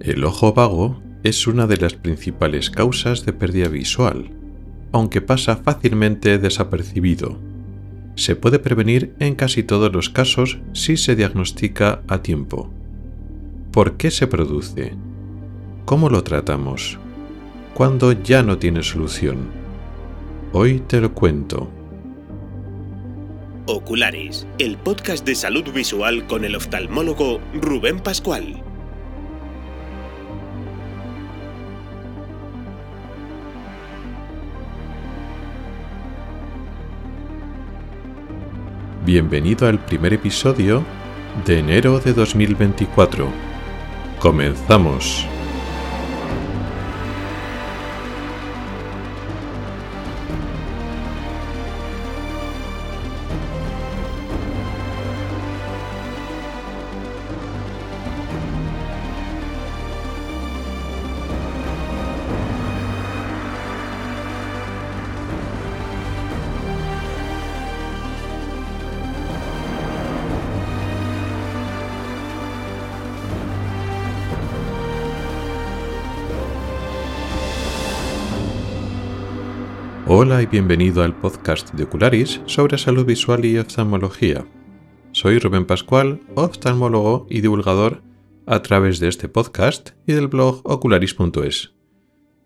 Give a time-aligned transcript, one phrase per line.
[0.00, 4.30] El ojo vago es una de las principales causas de pérdida visual,
[4.92, 7.38] aunque pasa fácilmente desapercibido.
[8.14, 12.70] Se puede prevenir en casi todos los casos si se diagnostica a tiempo.
[13.72, 14.94] ¿Por qué se produce?
[15.84, 16.98] ¿Cómo lo tratamos?
[17.74, 19.48] ¿Cuándo ya no tiene solución?
[20.52, 21.70] Hoy te lo cuento.
[23.66, 28.62] Oculares, el podcast de salud visual con el oftalmólogo Rubén Pascual.
[39.06, 40.84] Bienvenido al primer episodio
[41.44, 43.28] de enero de 2024.
[44.18, 45.28] Comenzamos.
[80.08, 84.46] Hola y bienvenido al podcast de Ocularis sobre salud visual y oftalmología.
[85.10, 88.04] Soy Rubén Pascual, oftalmólogo y divulgador
[88.46, 91.74] a través de este podcast y del blog ocularis.es.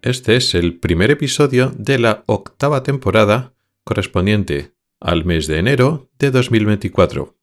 [0.01, 3.53] Este es el primer episodio de la octava temporada
[3.85, 7.37] correspondiente al mes de enero de 2024.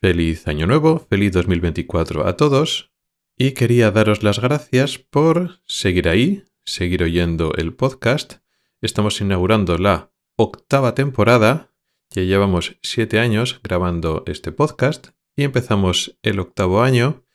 [0.00, 2.92] Feliz año nuevo, feliz 2024 a todos
[3.36, 8.39] y quería daros las gracias por seguir ahí, seguir oyendo el podcast
[8.82, 11.70] Estamos inaugurando la octava temporada.
[12.10, 17.26] Ya llevamos siete años grabando este podcast y empezamos el octavo año.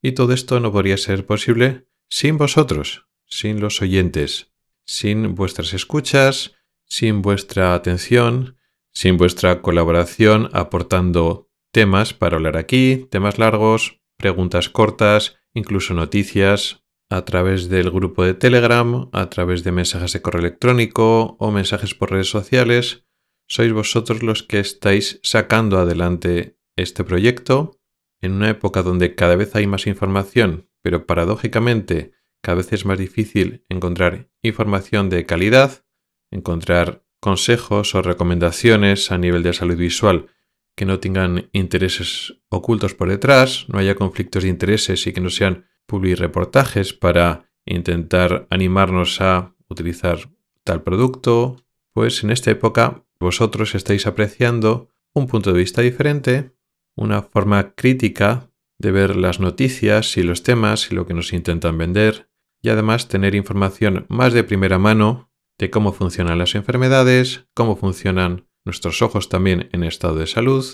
[0.00, 4.52] Y todo esto no podría ser posible sin vosotros, sin los oyentes,
[4.86, 6.52] sin vuestras escuchas,
[6.86, 8.56] sin vuestra atención,
[8.90, 17.24] sin vuestra colaboración aportando temas para hablar aquí, temas largos, preguntas cortas, incluso noticias, a
[17.24, 22.10] través del grupo de Telegram, a través de mensajes de correo electrónico o mensajes por
[22.10, 23.04] redes sociales.
[23.46, 27.78] Sois vosotros los que estáis sacando adelante este proyecto
[28.20, 32.98] en una época donde cada vez hay más información, pero paradójicamente cada vez es más
[32.98, 35.84] difícil encontrar información de calidad,
[36.30, 40.28] encontrar consejos o recomendaciones a nivel de salud visual
[40.76, 45.30] que no tengan intereses ocultos por detrás, no haya conflictos de intereses y que no
[45.30, 50.30] sean publicar reportajes para intentar animarnos a utilizar
[50.64, 51.56] tal producto,
[51.92, 56.54] pues en esta época vosotros estáis apreciando un punto de vista diferente,
[56.96, 61.78] una forma crítica de ver las noticias y los temas y lo que nos intentan
[61.78, 62.28] vender,
[62.60, 68.48] y además tener información más de primera mano de cómo funcionan las enfermedades, cómo funcionan
[68.64, 70.64] nuestros ojos también en estado de salud,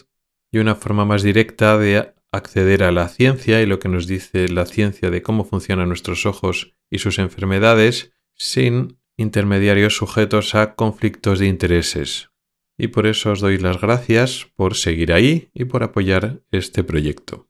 [0.53, 4.49] y una forma más directa de acceder a la ciencia y lo que nos dice
[4.49, 11.39] la ciencia de cómo funcionan nuestros ojos y sus enfermedades sin intermediarios sujetos a conflictos
[11.39, 12.31] de intereses.
[12.79, 17.49] Y por eso os doy las gracias por seguir ahí y por apoyar este proyecto.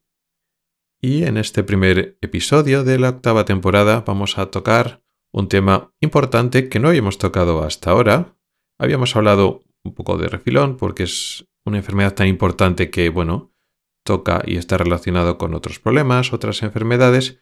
[0.99, 5.01] Y en este primer episodio de la octava temporada vamos a tocar
[5.31, 8.35] un tema importante que no habíamos tocado hasta ahora.
[8.77, 13.53] Habíamos hablado un poco de refilón porque es una enfermedad tan importante que, bueno,
[14.03, 17.39] toca y está relacionado con otros problemas, otras enfermedades,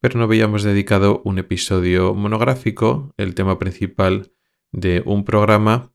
[0.00, 4.32] pero no habíamos dedicado un episodio monográfico, el tema principal
[4.72, 5.92] de un programa,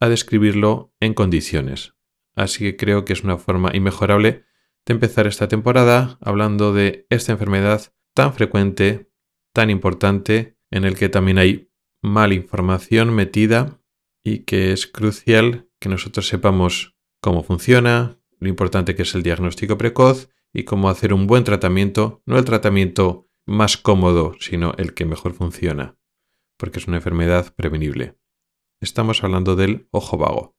[0.00, 1.94] a describirlo en condiciones.
[2.34, 4.44] Así que creo que es una forma inmejorable
[4.86, 9.10] de empezar esta temporada hablando de esta enfermedad tan frecuente,
[9.52, 11.70] tan importante, en el que también hay
[12.02, 13.80] mala información metida
[14.24, 16.93] y que es crucial que nosotros sepamos
[17.24, 22.20] cómo funciona, lo importante que es el diagnóstico precoz y cómo hacer un buen tratamiento,
[22.26, 25.96] no el tratamiento más cómodo, sino el que mejor funciona,
[26.58, 28.18] porque es una enfermedad prevenible.
[28.82, 30.54] Estamos hablando del ojo vago,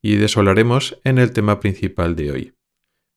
[0.00, 2.54] y de eso hablaremos en el tema principal de hoy.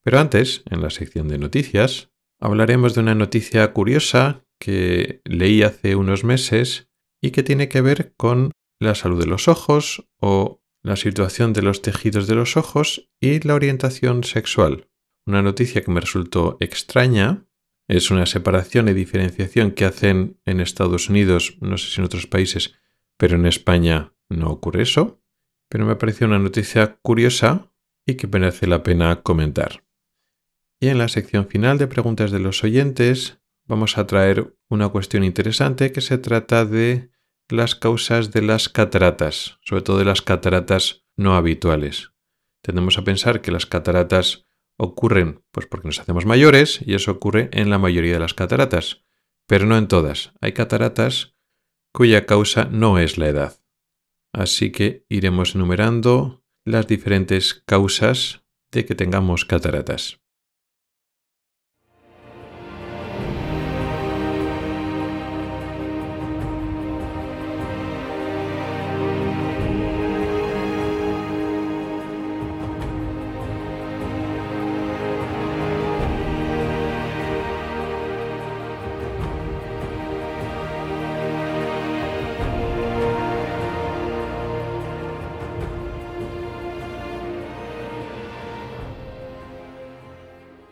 [0.02, 2.10] Pero antes, en la sección de noticias,
[2.40, 6.90] hablaremos de una noticia curiosa que leí hace unos meses
[7.20, 8.50] y que tiene que ver con
[8.80, 13.40] la salud de los ojos o la situación de los tejidos de los ojos y
[13.46, 14.88] la orientación sexual.
[15.26, 17.46] Una noticia que me resultó extraña
[17.88, 22.26] es una separación y diferenciación que hacen en Estados Unidos, no sé si en otros
[22.26, 22.74] países,
[23.18, 25.22] pero en España no ocurre eso.
[25.68, 27.70] Pero me pareció una noticia curiosa
[28.06, 29.84] y que merece la pena comentar.
[30.80, 35.22] Y en la sección final de preguntas de los oyentes vamos a traer una cuestión
[35.22, 37.10] interesante que se trata de
[37.48, 42.12] las causas de las cataratas, sobre todo de las cataratas no habituales.
[42.62, 44.46] Tendemos a pensar que las cataratas
[44.76, 49.04] ocurren pues porque nos hacemos mayores y eso ocurre en la mayoría de las cataratas,
[49.46, 50.32] pero no en todas.
[50.40, 51.34] Hay cataratas
[51.92, 53.60] cuya causa no es la edad.
[54.32, 60.20] Así que iremos enumerando las diferentes causas de que tengamos cataratas.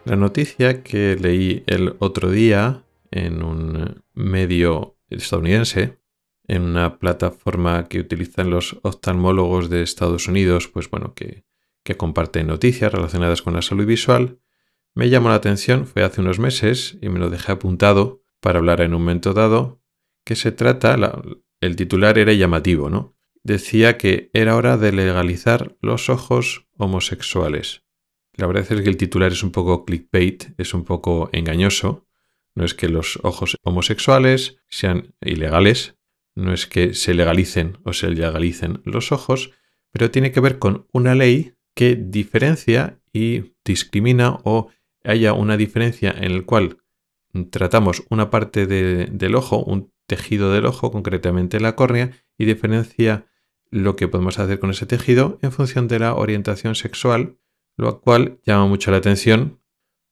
[0.06, 5.98] La noticia que leí el otro día en un medio estadounidense,
[6.46, 11.44] en una plataforma que utilizan los oftalmólogos de Estados Unidos, pues bueno, que,
[11.82, 14.38] que comparten noticias relacionadas con la salud visual,
[14.94, 18.82] me llamó la atención, fue hace unos meses y me lo dejé apuntado para hablar
[18.82, 19.82] en un momento dado,
[20.24, 20.96] que se trata,
[21.60, 23.16] el titular era llamativo, ¿no?
[23.42, 27.85] Decía que era hora de legalizar los ojos homosexuales.
[28.36, 32.06] La verdad es que el titular es un poco clickbait, es un poco engañoso.
[32.54, 35.96] No es que los ojos homosexuales sean ilegales,
[36.34, 39.52] no es que se legalicen o se legalicen los ojos,
[39.90, 44.68] pero tiene que ver con una ley que diferencia y discrimina o
[45.04, 46.78] haya una diferencia en la cual
[47.50, 53.26] tratamos una parte del ojo, un tejido del ojo, concretamente la córnea, y diferencia
[53.70, 57.38] lo que podemos hacer con ese tejido en función de la orientación sexual
[57.76, 59.60] lo cual llama mucho la atención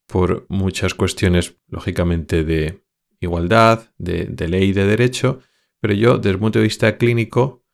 [0.06, 2.84] por muchas cuestiones, lógicamente, de
[3.20, 5.40] igualdad, de, ley de derecho,
[5.80, 7.64] pero yo, desde el punto de vista clínico,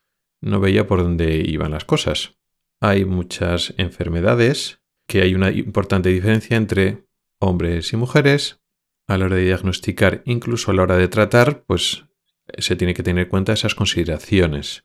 [0.40, 2.38] no veía por dónde iban las cosas.
[2.80, 7.04] Hay muchas enfermedades que hay una importante diferencia entre
[7.38, 8.62] hombres y mujeres.
[9.06, 12.04] A la hora de diagnosticar, incluso a la hora de tratar, pues
[12.58, 14.84] se tiene que tener en cuenta esas consideraciones.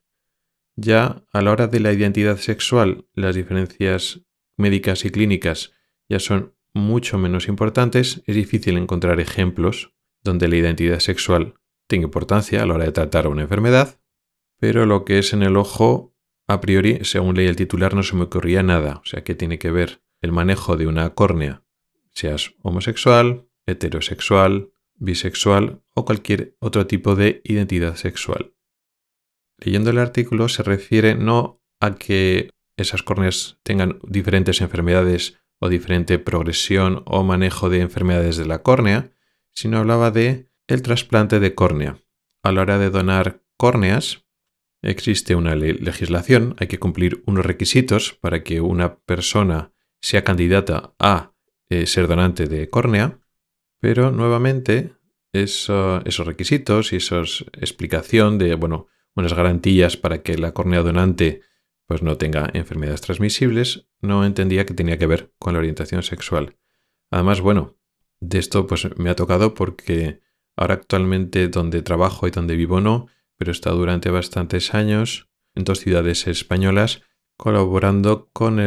[0.75, 4.24] Ya a la hora de la identidad sexual, las diferencias
[4.57, 5.73] médicas y clínicas
[6.07, 9.93] ya son mucho menos importantes, es difícil encontrar ejemplos
[10.23, 11.55] donde la identidad sexual
[11.87, 13.99] tenga importancia a la hora de tratar una enfermedad,
[14.59, 16.15] pero lo que es en el ojo,
[16.47, 19.59] a priori, según leí el titular, no se me ocurría nada, o sea que tiene
[19.59, 21.63] que ver el manejo de una córnea,
[22.11, 28.53] seas homosexual, heterosexual, bisexual o cualquier otro tipo de identidad sexual.
[29.57, 36.19] Leyendo el artículo se refiere no a que esas córneas tengan diferentes enfermedades o diferente
[36.19, 39.11] progresión o manejo de enfermedades de la córnea,
[39.53, 41.97] sino hablaba de el trasplante de córnea.
[42.43, 44.25] A la hora de donar córneas,
[44.81, 49.71] existe una legislación, hay que cumplir unos requisitos para que una persona
[50.01, 51.33] sea candidata a
[51.69, 53.19] eh, ser donante de córnea,
[53.79, 54.93] pero nuevamente
[55.33, 57.21] esos requisitos y esa
[57.53, 61.41] explicación de, bueno, unas garantías para que la córnea donante
[61.87, 66.57] pues no tenga enfermedades transmisibles, no entendía que tenía que ver con la orientación sexual.
[67.11, 67.77] Además, bueno,
[68.19, 70.21] de esto pues me ha tocado porque
[70.55, 73.07] ahora actualmente donde trabajo y donde vivo no,
[73.37, 77.01] pero he estado durante bastantes años en dos ciudades españolas
[77.37, 78.57] colaborando con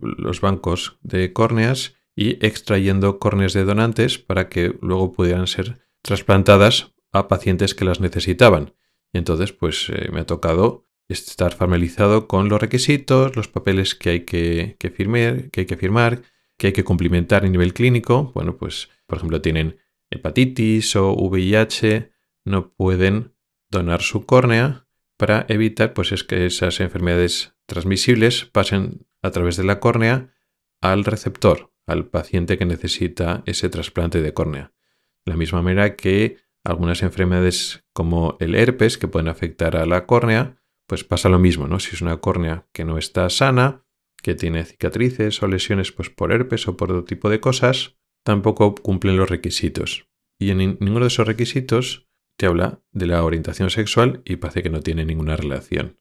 [0.00, 6.94] los bancos de córneas y extrayendo córneas de donantes para que luego pudieran ser trasplantadas
[7.12, 8.74] a pacientes que las necesitaban.
[9.12, 14.10] Y entonces pues eh, me ha tocado estar familiarizado con los requisitos, los papeles que
[14.10, 16.22] hay que, firmar, que hay que firmar,
[16.58, 18.32] que hay que cumplimentar a nivel clínico.
[18.34, 19.78] Bueno, pues, por ejemplo, tienen
[20.10, 22.10] hepatitis o VIH,
[22.44, 23.34] no pueden
[23.70, 24.86] donar su córnea
[25.16, 30.32] para evitar pues, es que esas enfermedades transmisibles pasen a través de la córnea
[30.80, 34.72] al receptor, al paciente que necesita ese trasplante de córnea.
[35.24, 40.06] De la misma manera que algunas enfermedades como el herpes que pueden afectar a la
[40.06, 41.80] córnea, pues pasa lo mismo, ¿no?
[41.80, 43.84] Si es una córnea que no está sana,
[44.22, 48.74] que tiene cicatrices o lesiones pues por herpes o por otro tipo de cosas, tampoco
[48.74, 50.08] cumplen los requisitos.
[50.38, 54.70] Y en ninguno de esos requisitos te habla de la orientación sexual y parece que
[54.70, 55.98] no tiene ninguna relación.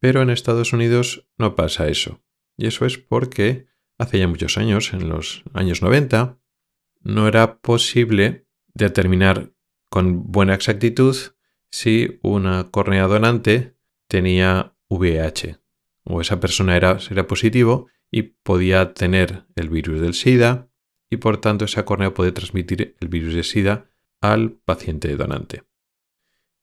[0.00, 2.22] Pero en Estados Unidos no pasa eso.
[2.56, 3.66] Y eso es porque
[3.98, 6.38] hace ya muchos años, en los años 90,
[7.00, 9.52] no era posible determinar
[9.88, 11.16] con buena exactitud
[11.70, 13.73] si una córnea donante
[14.06, 15.58] tenía VIH
[16.04, 20.68] o esa persona era, era positivo y podía tener el virus del SIDA
[21.10, 23.86] y por tanto esa córnea puede transmitir el virus de SIDA
[24.20, 25.64] al paciente donante.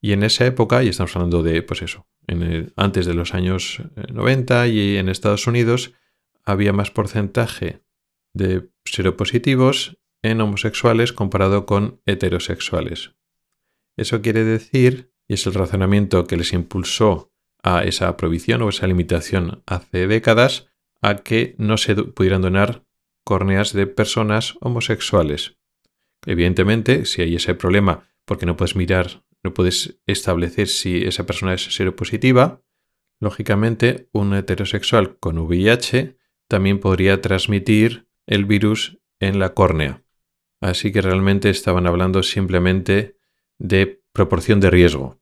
[0.01, 2.07] Y en esa época, y estamos hablando de, pues eso,
[2.75, 3.81] antes de los años
[4.11, 5.93] 90 eh, y en Estados Unidos,
[6.43, 7.83] había más porcentaje
[8.33, 13.13] de seropositivos en homosexuales comparado con heterosexuales.
[13.95, 17.31] Eso quiere decir, y es el razonamiento que les impulsó
[17.63, 20.67] a esa prohibición o esa limitación hace décadas,
[21.01, 22.83] a que no se pudieran donar
[23.23, 25.57] córneas de personas homosexuales.
[26.25, 31.53] Evidentemente, si hay ese problema porque no puedes mirar, no puedes establecer si esa persona
[31.53, 32.61] es seropositiva,
[33.21, 36.17] lógicamente un heterosexual con VIH
[36.49, 40.03] también podría transmitir el virus en la córnea.
[40.59, 43.15] Así que realmente estaban hablando simplemente
[43.59, 45.20] de proporción de riesgo.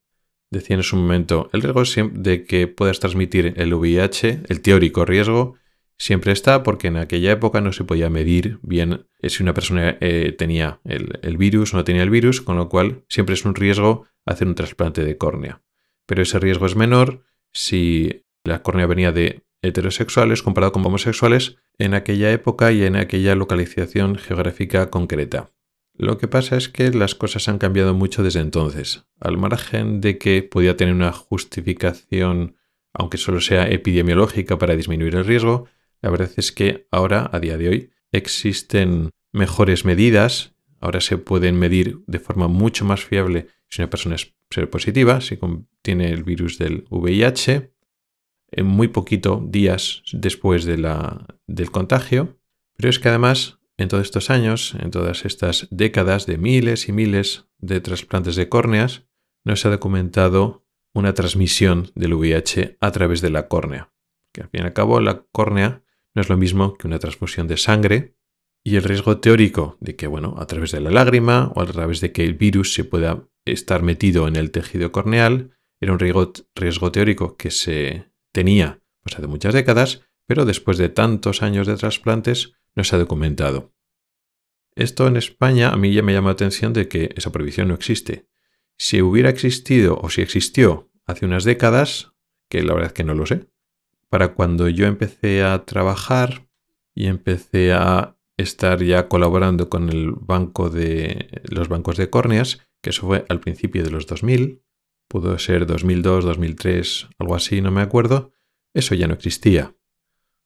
[0.52, 5.56] Decían en su momento, el riesgo de que puedas transmitir el VIH, el teórico riesgo,
[6.00, 9.98] siempre está porque en aquella época no se podía medir bien eh, si una persona
[10.00, 13.54] eh, tenía el, virus o no tenía el virus, con lo cual siempre es un
[13.54, 15.62] riesgo hacer un trasplante de córnea.
[16.08, 21.94] Pero ese riesgo es menor si la córnea venía de heterosexuales comparado con homosexuales en
[21.94, 25.52] aquella época y en aquella localización geográfica concreta.
[26.00, 29.04] Lo que pasa es que las cosas han cambiado mucho desde entonces.
[29.20, 32.56] Al margen de que podía tener una justificación,
[32.94, 35.68] aunque solo sea epidemiológica para disminuir el riesgo,
[36.02, 40.56] la verdad es que ahora, a día de hoy, existen mejores medidas.
[40.80, 44.34] Ahora se pueden medir de forma mucho más fiable si una persona es
[44.72, 45.38] positiva, si
[45.82, 47.74] tiene el virus del VIH,
[48.52, 52.40] en muy poquito días después del contagio.
[52.78, 56.92] Pero es que además, en todos estos años, en todas estas décadas de miles y
[56.92, 59.08] miles de trasplantes de córneas,
[59.46, 63.94] no se ha documentado una transmisión del VIH a través de la córnea.
[64.34, 65.84] Que al fin y al cabo la córnea
[66.14, 68.16] no es lo mismo que una transfusión de sangre
[68.66, 72.02] y el riesgo teórico de que, bueno, a través de la lágrima o a través
[72.02, 76.92] de que el virus se pueda estar metido en el tejido corneal era un riesgo,
[76.92, 82.84] teórico que se tenía hace muchas décadas, pero después de tantos años de trasplantes no
[82.84, 83.74] se ha documentado.
[84.76, 87.74] Esto en España a mí ya me llama la atención de que esa prohibición no
[87.74, 88.28] existe.
[88.78, 92.14] Si hubiera existido o si existió hace unas décadas,
[92.50, 93.50] que la verdad es que no lo sé,
[94.10, 96.48] para cuando yo empecé a trabajar
[96.96, 102.92] y empecé a estar ya colaborando con el banco de los bancos de córneas, que
[102.92, 104.64] eso fue al principio de los 2000,
[105.08, 108.32] pudo ser 2002, 2003, algo así, no me acuerdo,
[108.74, 109.76] eso ya no existía.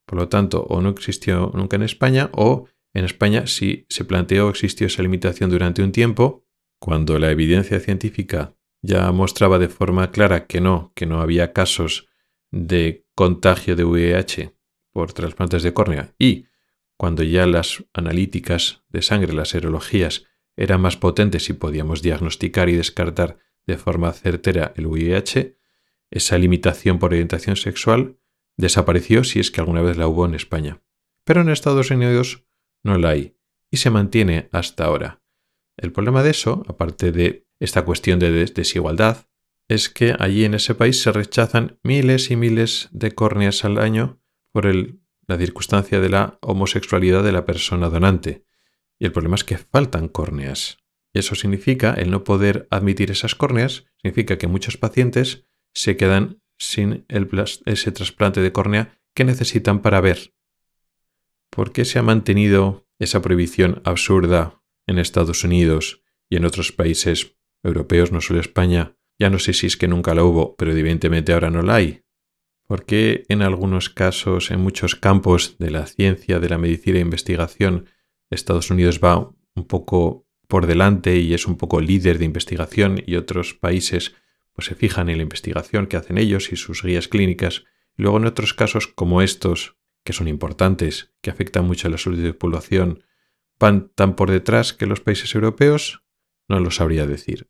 [0.06, 4.50] Por lo tanto, o no existió nunca en España, o en España sí se planteó
[4.50, 6.46] existió esa limitación durante un tiempo,
[6.80, 12.08] cuando la evidencia científica ya mostraba de forma clara que no, que no había casos
[12.52, 14.56] de contagio de VIH
[14.92, 16.14] por trasplantes de córnea.
[16.20, 16.46] Y
[16.98, 22.76] cuando ya las analíticas de sangre, las serologías, eran más potentes y podíamos diagnosticar y
[22.76, 25.58] descartar de forma certera el VIH,
[26.12, 28.20] esa limitación por orientación sexual
[28.58, 30.82] desapareció si es que alguna vez la hubo en España.
[31.24, 32.46] Pero en Estados Unidos
[32.84, 33.38] no la hay
[33.72, 35.22] y se mantiene hasta ahora.
[35.78, 39.28] El problema de eso, aparte de esta cuestión de desigualdad,
[39.68, 44.22] es que allí en ese país se rechazan miles y miles de córneas al año
[44.52, 48.46] por la circunstancia de la homosexualidad de la persona donante.
[49.00, 50.78] Y el problema es que faltan córneas.
[51.14, 57.06] Eso significa, el no poder admitir esas córneas, significa que muchos pacientes se quedan sin
[57.10, 60.34] ese trasplante de córnea que necesitan para ver.
[61.50, 67.36] ¿Por qué se ha mantenido esa prohibición absurda en Estados Unidos y en otros países
[67.64, 71.34] europeos, no solo España, ya no sé si es que nunca la hubo, pero evidentemente
[71.34, 72.02] ahora no la hay.
[72.66, 77.86] Porque en algunos casos, en muchos campos de la ciencia, de la medicina e investigación,
[78.30, 83.16] Estados Unidos va un poco por delante y es un poco líder de investigación y
[83.16, 84.16] otros países
[84.54, 87.66] pues se fijan en la investigación que hacen ellos y sus guías clínicas.
[87.98, 91.98] Y luego en otros casos como estos, que son importantes, que afectan mucho a la
[91.98, 93.04] salud de la población,
[93.60, 96.04] van tan por detrás que los países europeos,
[96.48, 97.50] no lo sabría decir.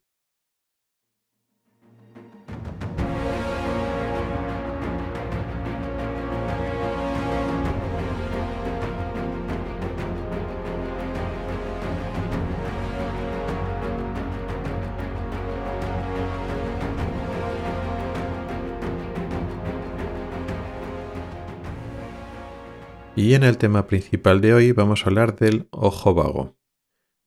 [23.15, 26.57] Y en el tema principal de hoy vamos a hablar del ojo vago.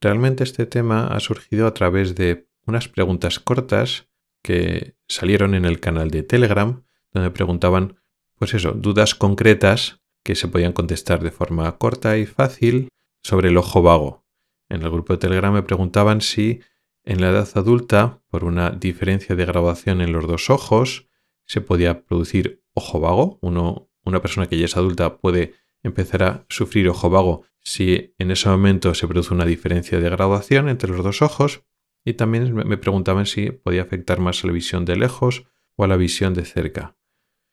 [0.00, 4.08] Realmente este tema ha surgido a través de unas preguntas cortas
[4.42, 8.00] que salieron en el canal de Telegram, donde preguntaban,
[8.34, 12.88] pues eso, dudas concretas que se podían contestar de forma corta y fácil
[13.22, 14.26] sobre el ojo vago.
[14.68, 16.62] En el grupo de Telegram me preguntaban si
[17.04, 21.06] en la edad adulta, por una diferencia de graduación en los dos ojos,
[21.44, 23.38] se podía producir ojo vago.
[23.40, 28.48] una persona que ya es adulta puede empezar a sufrir ojo vago si en ese
[28.48, 31.64] momento se produce una diferencia de graduación entre los dos ojos.
[32.04, 35.88] Y también me preguntaban si podía afectar más a la visión de lejos o a
[35.88, 36.96] la visión de cerca.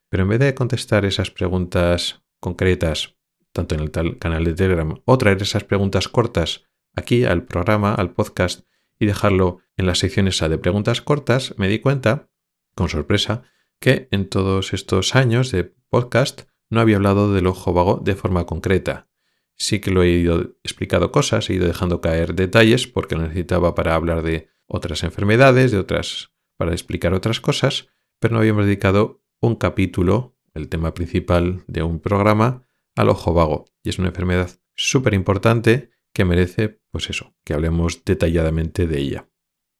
[0.09, 3.15] Pero en vez de contestar esas preguntas concretas,
[3.51, 6.65] tanto en el canal de Telegram, o traer esas preguntas cortas
[6.95, 8.67] aquí al programa, al podcast,
[8.99, 12.29] y dejarlo en la sección esa de preguntas cortas, me di cuenta,
[12.75, 13.43] con sorpresa,
[13.79, 18.45] que en todos estos años de podcast no había hablado del ojo vago de forma
[18.45, 19.07] concreta.
[19.55, 23.75] Sí que lo he ido explicando cosas, he ido dejando caer detalles porque lo necesitaba
[23.75, 27.89] para hablar de otras enfermedades, de otras, para explicar otras cosas,
[28.19, 32.63] pero no habíamos dedicado un capítulo, el tema principal de un programa,
[32.95, 33.65] al ojo vago.
[33.83, 39.29] Y es una enfermedad súper importante que merece, pues eso, que hablemos detalladamente de ella.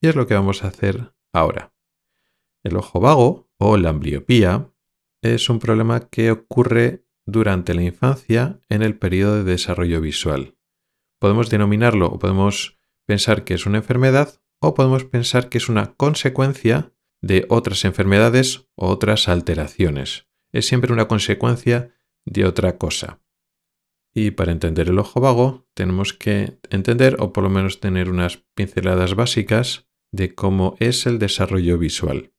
[0.01, 1.73] Y es lo que vamos a hacer ahora.
[2.63, 4.72] El ojo vago o la ambliopía
[5.23, 10.57] es un problema que ocurre durante la infancia en el periodo de desarrollo visual.
[11.19, 15.95] Podemos denominarlo o podemos pensar que es una enfermedad o podemos pensar que es una
[15.95, 20.27] consecuencia de otras enfermedades o otras alteraciones.
[20.51, 21.93] Es siempre una consecuencia
[22.25, 23.21] de otra cosa.
[24.13, 28.43] Y para entender el ojo vago tenemos que entender o por lo menos tener unas
[28.53, 32.33] pinceladas básicas de cómo es el desarrollo visual.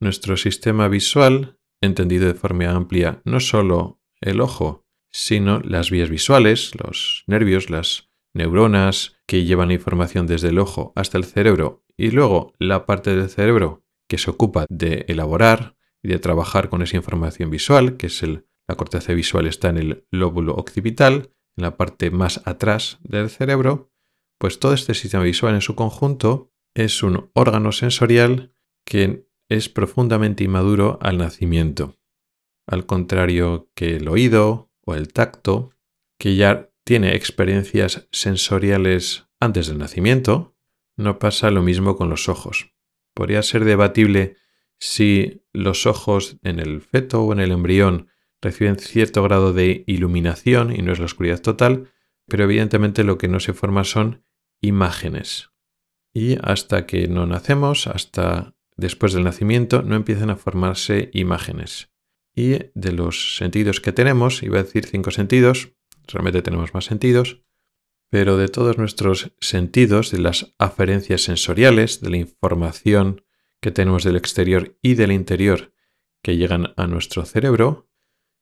[0.00, 6.72] Nuestro sistema visual, entendido de forma amplia, no solo el ojo, sino las vías visuales,
[6.82, 12.52] los nervios, las neuronas que llevan información desde el ojo hasta el cerebro y luego
[12.58, 17.50] la parte del cerebro que se ocupa de elaborar y de trabajar con esa información
[17.50, 22.10] visual, que es el la corteza visual está en el lóbulo occipital, en la parte
[22.10, 23.90] más atrás del cerebro,
[24.38, 28.52] pues todo este sistema visual en su conjunto es un órgano sensorial
[28.84, 31.96] que es profundamente inmaduro al nacimiento.
[32.66, 35.70] Al contrario que el oído o el tacto,
[36.18, 40.56] que ya tiene experiencias sensoriales antes del nacimiento,
[40.96, 42.74] no pasa lo mismo con los ojos.
[43.14, 44.36] Podría ser debatible
[44.78, 48.08] si los ojos en el feto o en el embrión
[48.40, 51.90] reciben cierto grado de iluminación y no es la oscuridad total,
[52.26, 54.24] pero evidentemente lo que no se forma son
[54.60, 55.50] imágenes.
[56.12, 61.90] Y hasta que no nacemos, hasta después del nacimiento, no empiezan a formarse imágenes.
[62.34, 65.74] Y de los sentidos que tenemos, iba a decir cinco sentidos,
[66.06, 67.42] realmente tenemos más sentidos,
[68.08, 73.24] pero de todos nuestros sentidos, de las aferencias sensoriales, de la información
[73.60, 75.74] que tenemos del exterior y del interior
[76.22, 77.90] que llegan a nuestro cerebro,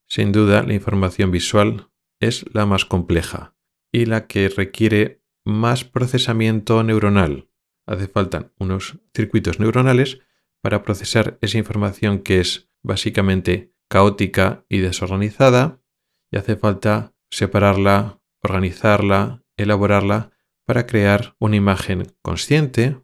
[0.09, 3.57] sin duda, la información visual es la más compleja
[3.90, 7.49] y la que requiere más procesamiento neuronal.
[7.87, 10.20] Hace falta unos circuitos neuronales
[10.66, 15.81] para procesar esa información que es básicamente caótica y desorganizada
[16.29, 20.33] y hace falta separarla, organizarla, elaborarla
[20.64, 23.00] para crear una imagen consciente,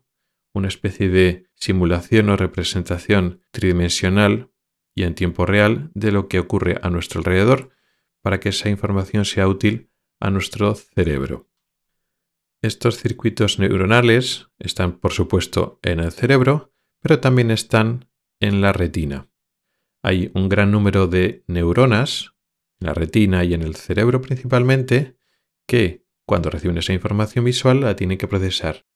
[0.53, 4.51] una especie de simulación o representación tridimensional
[4.92, 7.70] y en tiempo real de lo que ocurre a nuestro alrededor
[8.22, 11.48] para que esa información sea útil a nuestro cerebro.
[12.61, 16.72] Estos circuitos neuronales están, por supuesto, en el cerebro,
[17.03, 18.09] pero también están
[18.41, 19.29] en la retina.
[20.03, 22.33] Hay un gran número de neuronas
[22.81, 25.17] en la retina y en el cerebro principalmente
[25.67, 28.87] que, cuando reciben esa información visual, la tienen que procesar.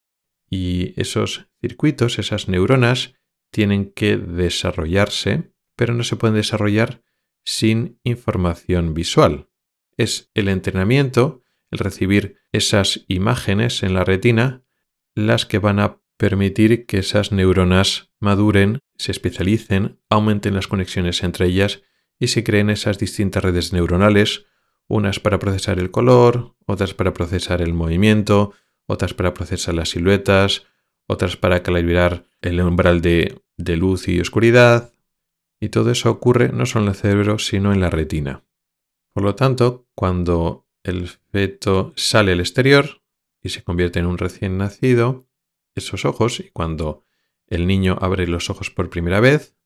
[0.48, 3.14] Y esos circuitos, esas neuronas,
[3.50, 7.02] tienen que desarrollarse pero no se pueden desarrollar
[7.44, 9.50] sin información visual.
[9.96, 14.64] Es el entrenamiento, el recibir esas imágenes en la retina,
[15.14, 21.46] las que van a permitir que esas neuronas maduren, se especialicen, aumenten las conexiones entre
[21.46, 21.82] ellas
[22.18, 24.46] y se creen esas distintas redes neuronales,
[24.88, 28.52] unas para procesar el color, otras para procesar el movimiento,
[28.86, 30.66] otras para procesar las siluetas,
[31.06, 34.92] otras para calibrar el umbral de, luz y oscuridad,
[35.60, 38.44] y todo eso ocurre no solo en el cerebro, sino en la retina.
[39.12, 43.02] Por lo tanto, cuando el feto sale al exterior
[43.42, 45.26] y se convierte en un recién nacido,
[45.76, 47.04] esos ojos, y cuando
[47.46, 49.56] el niño abre los ojos por primera vez,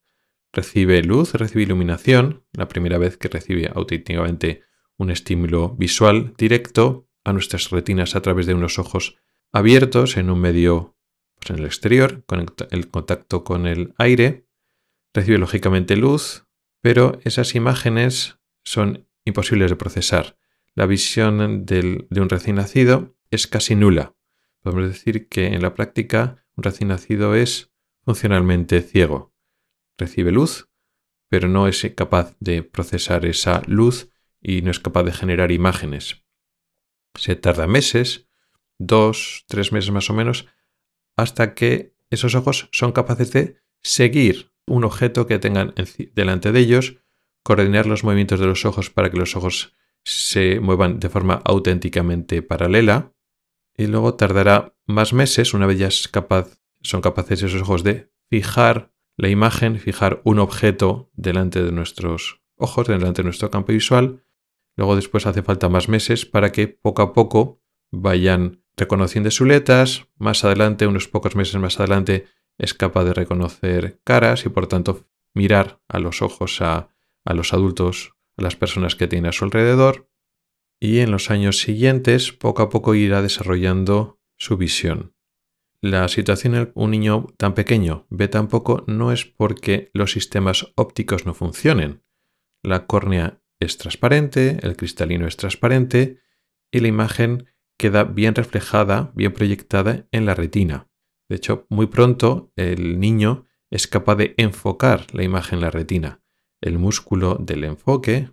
[0.53, 4.64] recibe luz, recibe iluminación, la primera vez que recibe auténticamente
[4.96, 9.16] un estímulo visual directo a nuestras retinas a través de unos ojos
[9.53, 10.96] abiertos en un medio
[11.38, 14.46] pues, en el exterior, con el contacto con el aire,
[15.14, 16.46] recibe lógicamente luz,
[16.83, 20.37] pero esas imágenes son imposibles de procesar.
[20.75, 24.14] La visión de un recién nacido es casi nula,
[24.62, 27.73] Podemos decir que en la práctica un recién nacido es
[28.05, 29.35] funcionalmente ciego.
[29.96, 30.68] Recibe luz,
[31.29, 36.25] pero no es capaz de procesar esa luz y no es capaz de generar imágenes.
[37.14, 38.29] Se tarda meses,
[38.79, 40.46] dos, tres meses más o menos,
[41.16, 45.75] hasta que esos ojos son capaces de seguir un objeto que tengan
[46.14, 46.96] delante de ellos,
[47.42, 52.42] coordinar los movimientos de los ojos para que los ojos se muevan de forma auténticamente
[52.42, 53.12] paralela,
[53.80, 55.88] y luego tardará más meses, una vez ya
[56.82, 62.88] son capaces esos ojos de fijar la imagen, fijar un objeto delante de nuestros ojos,
[62.88, 64.22] delante de nuestro campo visual.
[64.76, 70.08] Luego después hace falta más meses para que poco a poco vayan reconociendo siluetas.
[70.18, 72.26] Más adelante, unos pocos meses más adelante,
[72.58, 76.90] es capaz de reconocer caras y por tanto mirar a los ojos a,
[77.24, 80.10] a los adultos, a las personas que tiene a su alrededor.
[80.80, 85.14] Y en los años siguientes, poco a poco irá desarrollando su visión.
[85.82, 90.72] La situación en un niño tan pequeño ve tan poco no es porque los sistemas
[90.76, 92.02] ópticos no funcionen.
[92.62, 96.20] La córnea es transparente, el cristalino es transparente
[96.70, 97.46] y la imagen
[97.78, 100.90] queda bien reflejada, bien proyectada en la retina.
[101.30, 106.22] De hecho, muy pronto el niño es capaz de enfocar la imagen en la retina.
[106.60, 108.30] El músculo del enfoque,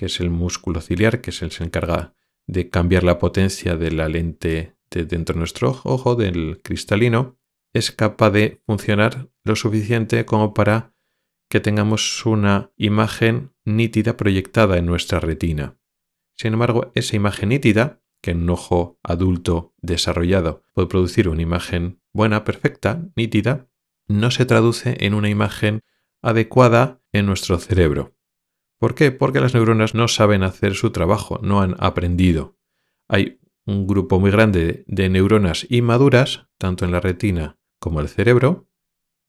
[0.00, 2.14] que es el músculo ciliar, que es el que se encarga
[2.46, 7.38] de cambiar la potencia de la lente dentro de nuestro ojo, del cristalino,
[7.74, 10.94] es capaz de funcionar lo suficiente como para
[11.50, 15.76] que tengamos una imagen nítida proyectada en nuestra retina.
[16.34, 22.00] Sin embargo, esa imagen nítida, que en un ojo adulto desarrollado puede producir una imagen
[22.14, 23.68] buena, perfecta, nítida,
[24.08, 25.82] no se traduce en una imagen
[26.22, 28.16] adecuada en nuestro cerebro.
[28.80, 29.12] ¿Por qué?
[29.12, 32.56] Porque las neuronas no saben hacer su trabajo, no han aprendido.
[33.08, 38.70] Hay un grupo muy grande de neuronas inmaduras, tanto en la retina como el cerebro,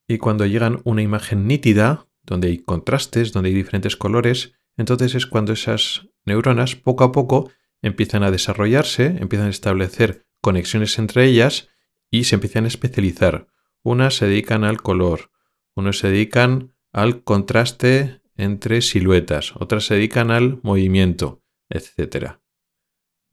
[0.07, 5.25] y cuando llegan una imagen nítida, donde hay contrastes, donde hay diferentes colores, entonces es
[5.25, 11.67] cuando esas neuronas poco a poco empiezan a desarrollarse, empiezan a establecer conexiones entre ellas
[12.09, 13.47] y se empiezan a especializar.
[13.83, 15.31] Unas se dedican al color,
[15.75, 22.39] unos se dedican al contraste entre siluetas, otras se dedican al movimiento, etc.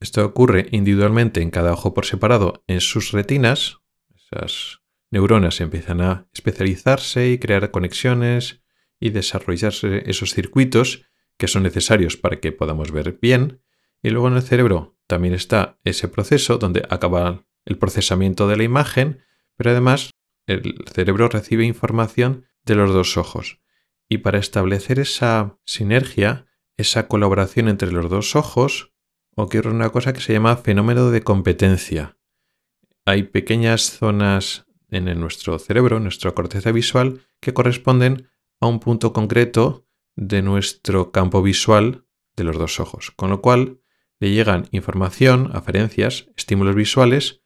[0.00, 3.78] Esto ocurre individualmente en cada ojo por separado en sus retinas.
[4.14, 8.62] Esas neuronas empiezan a especializarse y crear conexiones
[9.00, 11.06] y desarrollarse esos circuitos
[11.38, 13.62] que son necesarios para que podamos ver bien.
[14.02, 18.64] Y luego en el cerebro también está ese proceso donde acaba el procesamiento de la
[18.64, 19.24] imagen,
[19.56, 20.10] pero además
[20.46, 23.60] el cerebro recibe información de los dos ojos.
[24.08, 28.92] Y para establecer esa sinergia, esa colaboración entre los dos ojos,
[29.36, 32.16] ocurre una cosa que se llama fenómeno de competencia.
[33.04, 39.86] Hay pequeñas zonas en nuestro cerebro, nuestra corteza visual, que corresponden a un punto concreto
[40.16, 43.80] de nuestro campo visual de los dos ojos, con lo cual
[44.20, 47.42] le llegan información, aferencias, estímulos visuales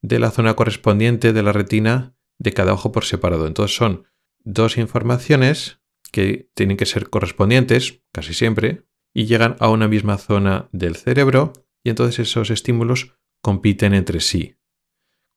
[0.00, 3.46] de la zona correspondiente de la retina de cada ojo por separado.
[3.46, 4.06] Entonces son
[4.44, 5.80] dos informaciones
[6.16, 11.52] que tienen que ser correspondientes, casi siempre, y llegan a una misma zona del cerebro
[11.84, 14.56] y entonces esos estímulos compiten entre sí.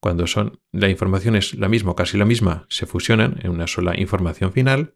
[0.01, 3.99] Cuando son, la información es la misma casi la misma, se fusionan en una sola
[3.99, 4.95] información final,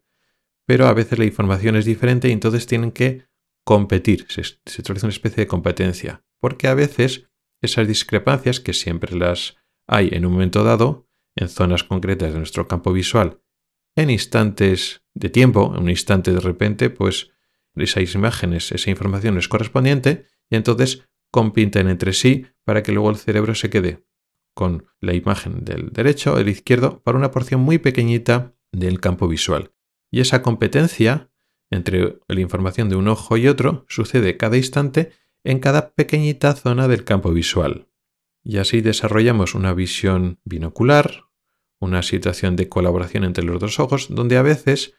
[0.66, 3.26] pero a veces la información es diferente y entonces tienen que
[3.66, 7.28] competir, se, se una especie de competencia, porque a veces
[7.60, 12.68] esas discrepancias, que siempre las hay en un momento dado, en zonas concretas de nuestro
[12.68, 13.42] campo visual,
[13.96, 17.30] en instantes de tiempo, en un instante de repente, pues
[17.76, 23.16] esas imágenes, esa información es correspondiente y entonces compiten entre sí para que luego el
[23.16, 24.04] cerebro se quede
[24.54, 29.26] con la imagen del derecho o del izquierdo para una porción muy pequeñita del campo
[29.26, 29.72] visual.
[30.10, 31.30] Y esa competencia
[31.70, 35.10] entre la información de un ojo y otro sucede cada instante
[35.42, 37.88] en cada pequeñita zona del campo visual.
[38.44, 41.24] Y así desarrollamos una visión binocular,
[41.80, 44.94] una situación de colaboración entre los dos ojos, donde a veces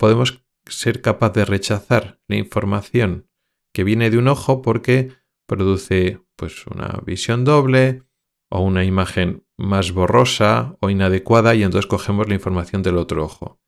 [0.00, 3.28] podemos ser capaz de rechazar la información
[3.74, 5.12] que viene de un ojo porque
[5.46, 8.04] produce pues una visión doble
[8.48, 13.60] o una imagen más borrosa o inadecuada y entonces cogemos la información del otro ojo.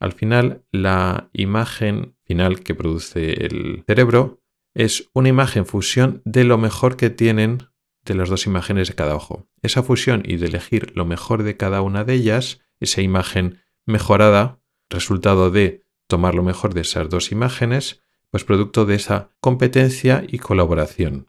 [0.00, 4.42] Al final, la imagen final que produce el cerebro
[4.74, 7.68] es una imagen fusión de lo mejor que tienen
[8.04, 9.48] de las dos imágenes de cada ojo.
[9.62, 14.61] Esa fusión y de elegir lo mejor de cada una de ellas, esa imagen mejorada,
[14.92, 20.38] resultado de tomar lo mejor de esas dos imágenes, pues producto de esa competencia y
[20.38, 21.28] colaboración.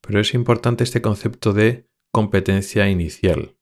[0.00, 3.56] Pero es importante este concepto de competencia inicial.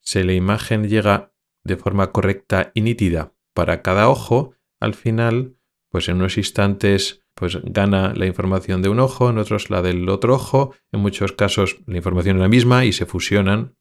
[0.00, 1.32] Si la imagen llega
[1.64, 5.56] de forma correcta y nítida para cada ojo, al final,
[5.90, 10.08] pues en unos instantes pues gana la información de un ojo, en otros la del
[10.08, 13.76] otro ojo, en muchos casos la información es la misma y se fusionan,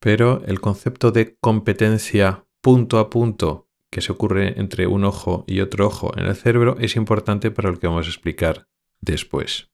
[0.00, 3.63] pero el concepto de competencia punto a punto
[3.94, 7.70] que se ocurre entre un ojo y otro ojo en el cerebro es importante para
[7.70, 8.66] lo que vamos a explicar
[9.00, 9.70] después.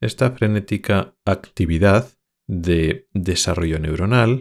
[0.00, 2.10] Esta frenética actividad
[2.48, 4.40] de desarrollo neuronal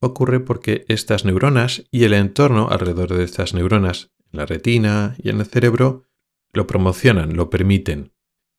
[0.00, 5.30] ocurre porque estas neuronas y el entorno alrededor de estas neuronas, en la retina y
[5.30, 6.04] en el cerebro,
[6.52, 8.12] lo promocionan, lo permiten.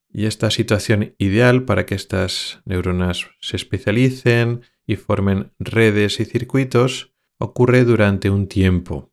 [0.10, 7.14] Y esta situación ideal para que estas neuronas se especialicen y formen redes y circuitos
[7.38, 9.11] ocurre durante un tiempo.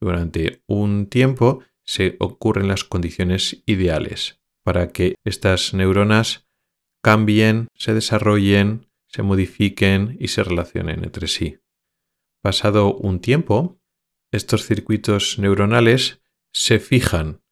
[0.00, 6.46] Durante un tiempo se ocurren las condiciones ideales para que estas neuronas
[7.02, 11.58] cambien, se desarrollen se modifiquen y se relacionen entre sí.
[12.42, 13.80] Pasado un tiempo,
[14.30, 16.20] estos circuitos neuronales
[16.52, 17.42] se fijan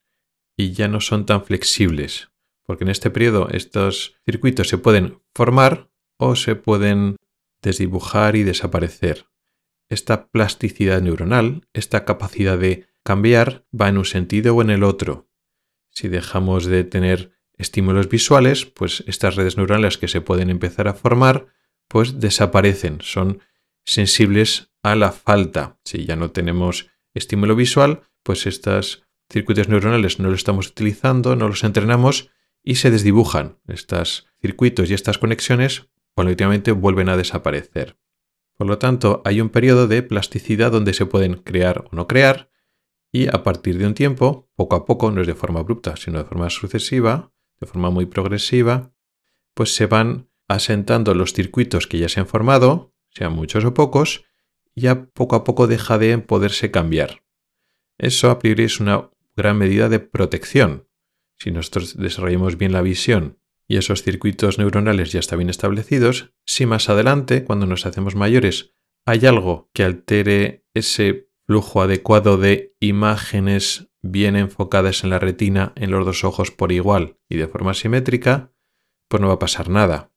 [0.57, 2.31] y ya no son tan flexibles,
[2.63, 7.17] porque en este periodo estos circuitos se pueden formar o se pueden
[7.63, 9.27] desdibujar y desaparecer.
[9.89, 15.29] Esta plasticidad neuronal, esta capacidad de cambiar, va en un sentido o en el otro.
[15.91, 20.95] Si dejamos de tener estímulos visuales, pues estas redes neuronales que se pueden empezar a
[20.95, 21.47] formar,
[21.89, 23.41] pues desaparecen, son
[23.85, 25.79] sensibles a la falta.
[25.85, 31.49] Si ya no tenemos estímulo visual, pues estos circuitos neuronales no los estamos utilizando, no
[31.49, 32.31] los entrenamos
[32.63, 33.59] y se desdibujan.
[33.69, 37.97] Estos circuitos y estas conexiones colectivamente vuelven a desaparecer.
[38.57, 42.51] Por lo tanto, hay un periodo de plasticidad donde se pueden crear o no crear
[43.13, 46.19] y a partir de un tiempo, poco a poco, no es de forma abrupta, sino
[46.19, 48.93] de forma sucesiva, de forma muy progresiva,
[49.55, 54.25] pues se van asentando los circuitos que ya se han formado, sean muchos o pocos,
[54.75, 57.25] ya poco a poco deja de poderse cambiar.
[57.99, 60.89] Eso a priori es una gran medida de protección.
[61.39, 63.39] Si nosotros desarrollamos bien la visión
[63.69, 68.75] y esos circuitos neuronales ya están bien establecidos, si más adelante, cuando nos hacemos mayores,
[69.05, 75.91] hay algo que altere ese flujo adecuado de imágenes bien enfocadas en la retina en
[75.91, 78.53] los dos ojos por igual y de forma simétrica,
[79.09, 80.13] pues no va a pasar nada.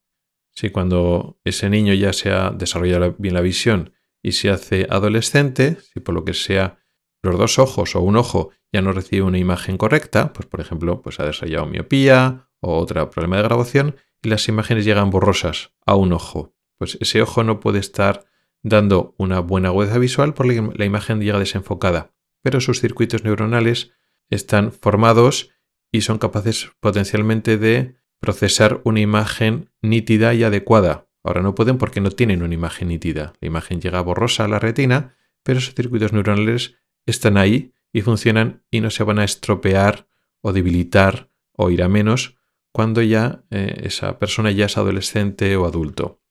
[0.51, 5.77] Si cuando ese niño ya se ha desarrollado bien la visión y se hace adolescente,
[5.93, 6.79] si por lo que sea
[7.21, 11.01] los dos ojos o un ojo ya no recibe una imagen correcta, pues por ejemplo,
[11.01, 15.95] pues ha desarrollado miopía o otro problema de grabación y las imágenes llegan borrosas a
[15.95, 16.53] un ojo.
[16.77, 18.25] Pues ese ojo no puede estar
[18.61, 23.91] dando una buena agudeza visual porque la imagen llega desenfocada pero sus circuitos neuronales
[24.29, 25.51] están formados
[25.91, 31.07] y son capaces potencialmente de procesar una imagen nítida y adecuada.
[31.23, 33.33] Ahora no pueden porque no tienen una imagen nítida.
[33.41, 38.63] La imagen llega borrosa a la retina, pero sus circuitos neuronales están ahí y funcionan
[38.69, 40.07] y no se van a estropear
[40.41, 42.38] o debilitar o ir a menos
[42.79, 46.21] cuando ya eh, esa persona ya es adolescente o adulto.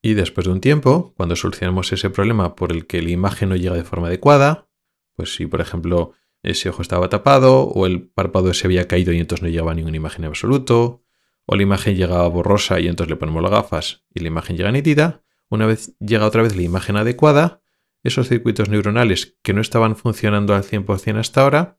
[0.00, 3.56] Y después de un tiempo, cuando solucionamos ese problema por el que la imagen no
[3.56, 4.66] llega de forma adecuada,
[5.14, 9.18] pues si, por ejemplo, ese ojo estaba tapado o el párpado se había caído y
[9.18, 11.04] entonces no llegaba ninguna imagen en absoluto,
[11.44, 14.72] o la imagen llegaba borrosa y entonces le ponemos las gafas y la imagen llega
[14.72, 17.60] nítida, una vez llega otra vez la imagen adecuada,
[18.02, 21.78] esos circuitos neuronales que no estaban funcionando al 100% hasta ahora,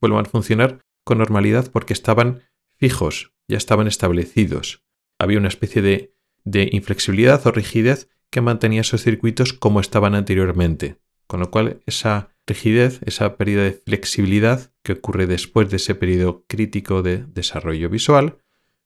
[0.00, 2.42] vuelvan a funcionar con normalidad porque estaban
[2.80, 4.84] fijos, ya estaban establecidos.
[5.18, 10.96] Había una especie de, de inflexibilidad o rigidez que mantenía esos circuitos como estaban anteriormente.
[11.26, 16.44] Con lo cual esa rigidez, esa pérdida de flexibilidad que ocurre después de ese periodo
[16.48, 18.38] crítico de desarrollo visual,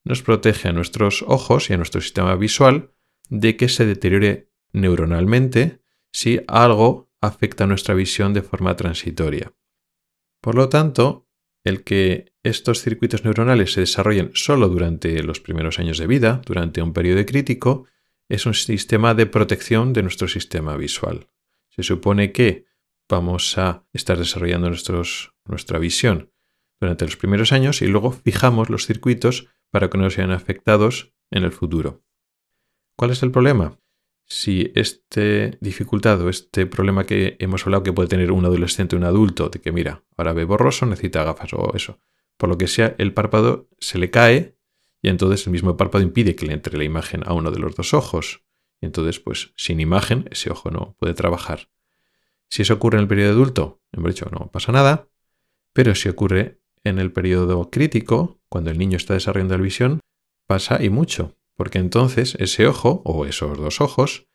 [0.03, 2.93] nos protege a nuestros ojos y a nuestro sistema visual
[3.31, 5.81] de que se deteriore neuronalmente
[6.13, 9.53] si algo afecta nuestra visión de forma transitoria.
[10.41, 11.27] Por lo tanto,
[11.65, 16.83] el que estos circuitos neuronales se desarrollen solo durante los primeros años de vida, durante
[16.83, 17.87] un periodo crítico,
[18.29, 21.29] es un sistema de protección de nuestro sistema visual.
[21.71, 22.67] Se supone que
[23.09, 26.33] vamos a estar desarrollando nuestra visión
[26.81, 31.45] durante los primeros años y luego fijamos los circuitos para que no sean afectados en
[31.45, 32.05] el futuro.
[32.97, 33.79] ¿Cuál es el problema?
[34.27, 38.99] Si este dificultad o este problema que hemos hablado que puede tener un adolescente o
[38.99, 41.99] un adulto, de que mira, ahora ve borroso, necesita gafas o eso,
[42.37, 44.57] por lo que sea, el párpado se le cae
[45.03, 47.77] y entonces el mismo párpado impide que le entre la imagen a uno de los
[47.77, 48.43] dos ojos.
[48.81, 51.69] Entonces, pues sin imagen, ese ojo no puede trabajar.
[52.49, 55.09] Si eso ocurre en el periodo adulto, en hecho no pasa nada,
[55.73, 60.01] pero si ocurre en el periodo crítico, cuando el niño está desarrollando la visión,
[60.47, 64.29] pasa y mucho, porque entonces ese ojo o esos dos ojos,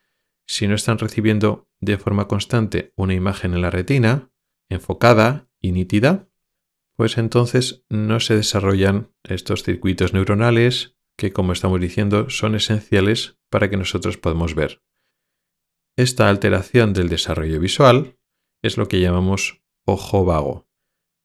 [0.47, 4.31] si no están recibiendo de forma constante una imagen en la retina,
[4.69, 6.29] enfocada y nítida,
[6.95, 13.69] pues entonces no se desarrollan estos circuitos neuronales que, como estamos diciendo, son esenciales para
[13.69, 14.81] que nosotros podamos ver.
[15.97, 18.17] Esta alteración del desarrollo visual
[18.61, 20.67] es lo que llamamos ojo vago.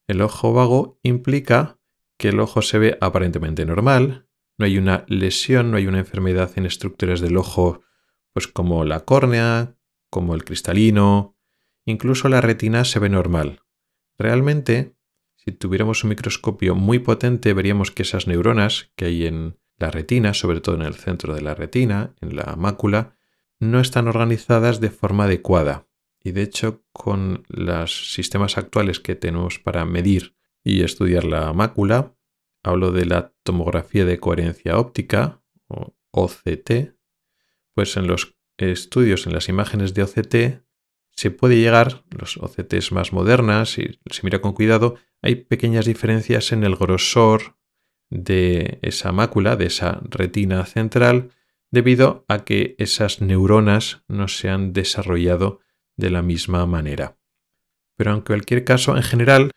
[0.09, 1.81] El ojo vago implica
[2.19, 6.53] que el ojo se ve aparentemente normal, no hay una lesión, no hay una enfermedad
[6.57, 7.83] en estructuras del ojo,
[8.33, 9.77] pues como la córnea,
[10.11, 11.37] como el cristalino,
[11.85, 13.61] incluso la retina se ve normal.
[14.19, 14.97] Realmente,
[15.37, 20.35] si tuviéramos un microscopio muy potente, veríamos que esas neuronas que hay en la retina,
[20.35, 23.17] sobre todo en el centro de la retina, en la mácula,
[23.59, 25.88] no están organizadas de forma adecuada.
[26.23, 32.14] Y de hecho, con los sistemas actuales que tenemos para medir y estudiar la mácula,
[32.64, 36.96] hablo de la tomografía de coherencia óptica, o OCT,
[37.74, 40.64] pues en los estudios, en las imágenes de OCT,
[41.12, 46.50] se puede llegar, los OCTs más modernas, y se mira con cuidado, hay pequeñas diferencias
[46.53, 47.57] en el grosor
[48.11, 51.31] de esa mácula, de esa retina central,
[51.70, 55.61] debido a que esas neuronas no se han desarrollado
[55.96, 57.18] de la misma manera.
[57.96, 59.50] Pero en cualquier caso, en general,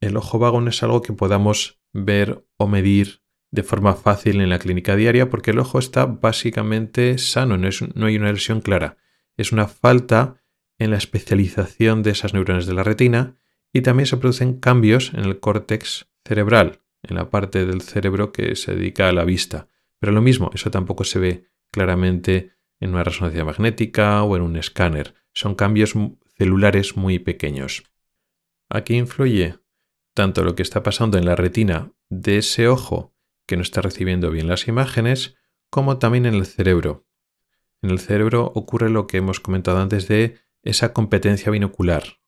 [0.00, 4.50] el ojo vago no es algo que podamos ver o medir de forma fácil en
[4.50, 8.98] la clínica diaria porque el ojo está básicamente sano, no, hay una lesión clara.
[9.36, 10.42] Es una falta
[10.78, 13.36] en la especialización de esas neuronas de la retina
[13.72, 18.56] y también se producen cambios en el córtex cerebral, en la parte del cerebro que
[18.56, 19.68] se dedica a la vista.
[19.98, 24.56] Pero lo mismo, eso tampoco se ve claramente en una resonancia magnética o en un
[24.56, 25.14] escáner.
[25.32, 25.94] Son cambios
[26.36, 27.84] celulares muy pequeños.
[28.68, 29.58] Aquí influye
[30.16, 33.14] tanto lo que está pasando en la retina de ese ojo
[33.46, 35.36] que no está recibiendo bien las imágenes,
[35.70, 37.06] como también en el cerebro.
[37.82, 42.18] En el cerebro ocurre lo que hemos comentado antes de esa competencia binocular.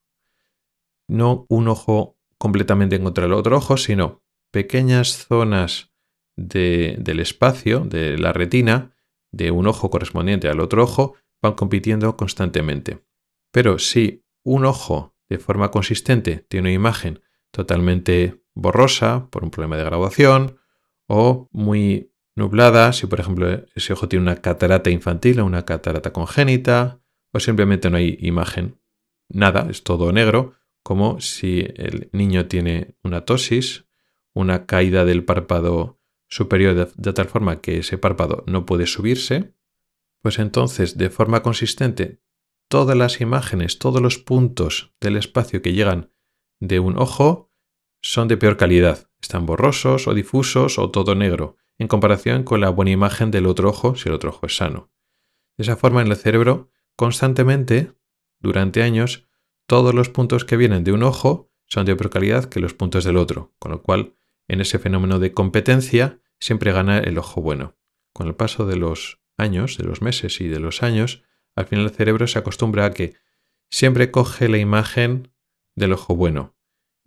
[1.07, 4.21] No un ojo completamente contra el otro ojo, sino
[4.51, 5.91] pequeñas zonas
[6.37, 8.95] del espacio, de la retina,
[9.31, 13.03] de un ojo correspondiente al otro ojo, van compitiendo constantemente.
[13.51, 17.21] Pero si un ojo de forma consistente tiene una imagen
[17.51, 20.59] totalmente borrosa por un problema de graduación
[21.07, 26.13] o muy nublada, si por ejemplo ese ojo tiene una catarata infantil o una catarata
[26.13, 28.79] congénita, o simplemente no hay imagen,
[29.27, 33.85] nada, es todo negro, como si el niño tiene una tosis,
[34.33, 39.53] una caída del párpado superior de, tal forma que ese párpado no puede subirse,
[40.21, 42.21] pues entonces de forma consistente
[42.67, 46.11] todas las imágenes, todos los puntos del espacio que llegan
[46.59, 47.51] de un ojo
[48.01, 52.69] son de peor calidad, están borrosos o difusos o todo negro, en comparación con la
[52.69, 54.91] buena imagen del otro ojo si el otro ojo es sano.
[55.57, 57.93] De esa forma en el cerebro constantemente,
[58.39, 59.27] durante años,
[59.65, 63.03] todos los puntos que vienen de un ojo son de peor calidad que los puntos
[63.03, 64.15] del otro, con lo cual
[64.47, 67.77] en ese fenómeno de competencia siempre gana el ojo bueno.
[68.13, 71.23] Con el paso de los años, de los meses y de los años,
[71.55, 73.15] al final el cerebro se acostumbra a que
[73.69, 75.31] siempre coge la imagen
[75.75, 76.59] del ojo bueno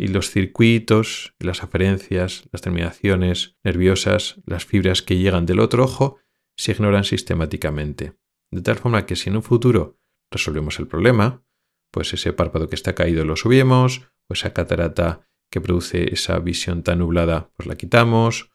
[0.03, 6.18] y los circuitos, las aferencias, las terminaciones nerviosas, las fibras que llegan del otro ojo
[6.57, 8.14] se ignoran sistemáticamente.
[8.51, 11.44] De tal forma que si en un futuro resolvemos el problema,
[11.92, 16.83] pues ese párpado que está caído lo subimos, o esa catarata que produce esa visión
[16.83, 18.51] tan nublada, pues la quitamos,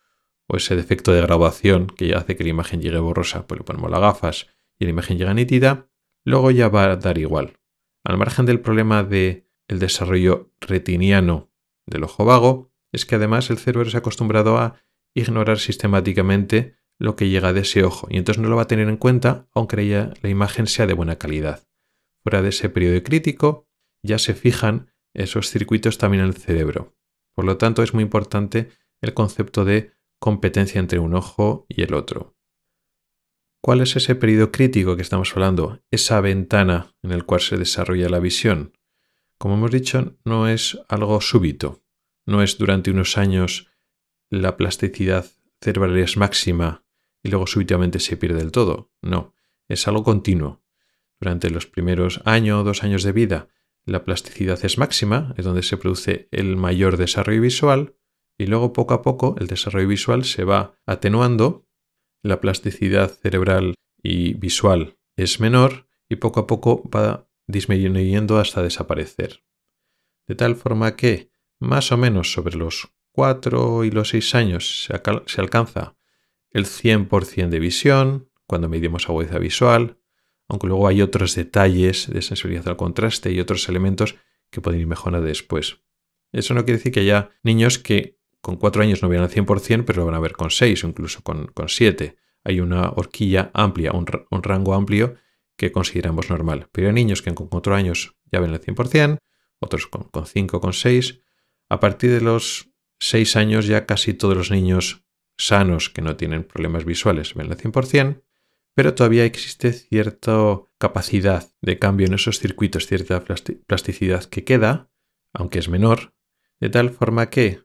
[0.49, 3.89] o ese defecto de graduación que hace que la imagen llegue borrosa, pues le ponemos
[3.89, 4.47] las gafas
[4.79, 5.89] y la imagen llega nítida,
[6.25, 7.57] luego ya va a dar igual.
[8.03, 11.51] Al margen del problema de el desarrollo retiniano
[11.86, 14.82] del ojo vago, es que además el cerebro se acostumbrado a
[15.13, 18.88] ignorar sistemáticamente lo que llega de ese ojo y entonces no lo va a tener
[18.88, 19.77] en cuenta aunque
[20.21, 21.67] la imagen sea de buena calidad.
[22.23, 23.67] Fuera de ese periodo crítico
[24.03, 26.95] ya se fijan esos circuitos también en el cerebro.
[27.36, 28.69] Por lo tanto es muy importante
[29.01, 32.35] el concepto de competencia entre un ojo y el otro.
[33.62, 35.81] ¿Cuál es ese periodo crítico que estamos hablando?
[35.91, 38.77] Esa ventana en el cual se desarrolla la visión.
[39.38, 41.83] Como hemos dicho, no es algo súbito,
[42.25, 43.69] no es durante unos años
[44.29, 45.25] la plasticidad
[45.62, 46.83] cerebral es máxima
[47.23, 48.92] y luego súbitamente se pierde del todo.
[49.02, 49.33] No,
[49.67, 50.63] es algo continuo.
[51.19, 53.48] Durante los primeros año o dos años de vida,
[53.85, 57.96] la plasticidad es máxima, es donde se produce el mayor desarrollo visual,
[58.38, 61.65] y luego poco a poco el desarrollo visual se va atenuando,
[62.21, 69.43] la plasticidad cerebral y visual es menor, y poco a poco va disminuyendo hasta desaparecer.
[70.27, 75.41] De tal forma que, más o menos sobre los 4 y los 6 años se,
[75.41, 75.95] alcanza
[76.52, 79.98] el 100% de visión cuando medimos agudeza visual,
[80.48, 84.15] aunque luego hay otros detalles de sensibilidad al contraste y otros elementos
[84.50, 85.81] que pueden ir mejorando después.
[86.31, 89.83] Eso no quiere decir que haya niños que con 4 años no vean al 100%,
[89.85, 92.17] pero lo van a ver con 6 o incluso con, con 7.
[92.43, 94.06] Hay una horquilla amplia, un,
[94.43, 95.15] rango amplio
[95.58, 96.69] que consideramos normal.
[96.71, 99.17] Pero hay niños que con 4 años ya ven al 100%,
[99.60, 101.21] otros con, con 5, con 6.
[101.69, 105.03] A partir de los 6 años ya casi todos los niños
[105.37, 108.23] sanos que no tienen problemas visuales ven al 100%,
[108.73, 114.91] pero todavía existe cierta capacidad de cambio en esos circuitos, cierta plasticidad que queda,
[115.33, 116.13] aunque es menor,
[116.60, 117.63] de tal forma que,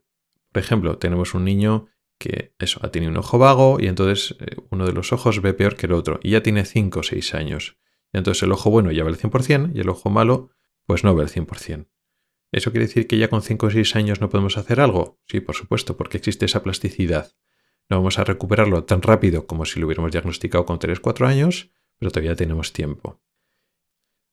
[0.52, 1.88] por ejemplo, tenemos un niño
[2.18, 5.54] que eso, ha tenido un ojo vago y entonces eh, uno de los ojos ve
[5.54, 7.76] peor que el otro y ya tiene 5 o 6 años.
[8.12, 10.50] Entonces el ojo bueno ya ve el 100% y el ojo malo
[10.86, 11.88] pues no ve el 100%.
[12.52, 15.18] ¿Eso quiere decir que ya con 5 o 6 años no podemos hacer algo?
[15.26, 17.32] Sí, por supuesto, porque existe esa plasticidad.
[17.88, 22.10] No vamos a recuperarlo tan rápido como si lo hubiéramos diagnosticado con 3-4 años, pero
[22.10, 23.22] todavía tenemos tiempo.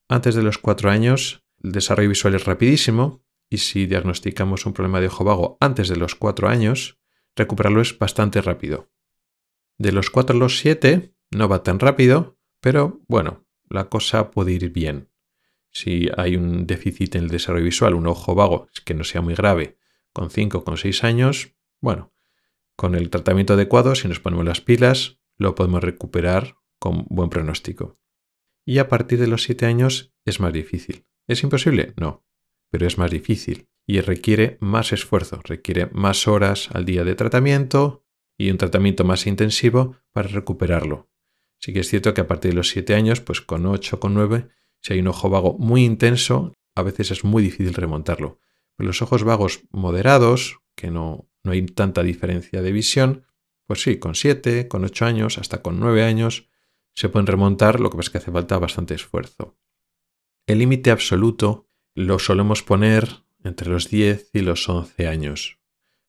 [0.10, 5.00] Antes de los 4 años, el desarrollo visual es rapidísimo y si diagnosticamos un problema
[5.00, 7.00] de ojo vago antes de los 4 años,
[7.36, 8.92] recuperarlo es bastante rápido.
[9.78, 14.53] De los 4 a los 7 no va tan rápido, pero bueno, la cosa puede
[14.53, 15.09] ir bien.
[15.72, 19.36] Si hay un déficit en el desarrollo visual, un ojo vago que no sea muy
[19.36, 19.78] grave,
[20.13, 22.11] con 5 o con 6 años, bueno,
[22.76, 27.99] con el tratamiento adecuado, si nos ponemos las pilas, lo podemos recuperar con buen pronóstico.
[28.65, 31.05] Y a partir de los 7 años es más difícil.
[31.28, 31.93] ¿Es imposible?
[31.97, 32.26] No,
[32.70, 38.05] pero es más difícil y requiere más esfuerzo, requiere más horas al día de tratamiento
[38.38, 41.09] y un tratamiento más intensivo para recuperarlo.
[41.60, 44.14] Sí que es cierto que a partir de los 7 años, pues con 8, con
[44.14, 44.47] 9,
[44.82, 48.39] si hay un ojo vago muy intenso, a veces es muy difícil remontarlo.
[48.76, 53.26] Pero los ojos vagos moderados, que no no hay tanta diferencia de visión,
[53.66, 56.49] pues sí, con 7, con 8 años, hasta con 9 años,
[56.95, 59.57] se pueden remontar, lo que pasa es que hace falta bastante esfuerzo.
[60.47, 65.60] El límite absoluto lo solemos poner entre los 10 y los 11 años.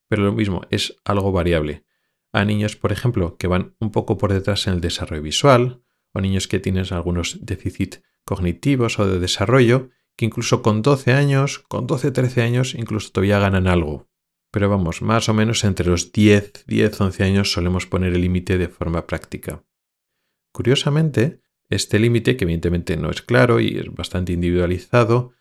[0.08, 1.84] Pero lo mismo, es algo variable.
[2.32, 6.20] A niños, por ejemplo, que van un poco por detrás en el desarrollo visual, o
[6.20, 11.86] niños que tienen algunos déficits cognitivos o de desarrollo, que incluso con 12 años, con
[11.86, 14.08] 12-13 años, incluso todavía ganan algo.
[14.52, 18.58] Pero vamos, más o menos entre los 10, 10, 11 años solemos poner el límite
[18.58, 19.64] de forma práctica.
[20.52, 25.32] Curiosamente, este límite, que evidentemente no es claro y es bastante individualizado,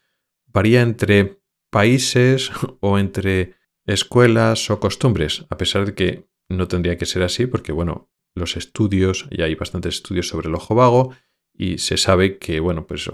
[0.46, 7.06] varía entre países o entre escuelas o costumbres, a pesar de que no tendría que
[7.06, 11.14] ser así, porque bueno, los estudios, ya hay bastantes estudios sobre el ojo vago
[11.54, 13.10] y se sabe que, bueno, pues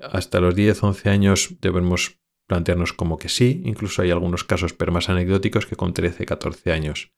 [0.00, 4.92] hasta los 10, 11 años debemos plantearnos como que sí, incluso hay algunos casos, pero
[4.92, 7.12] más anecdóticos, que con 13, 14 años.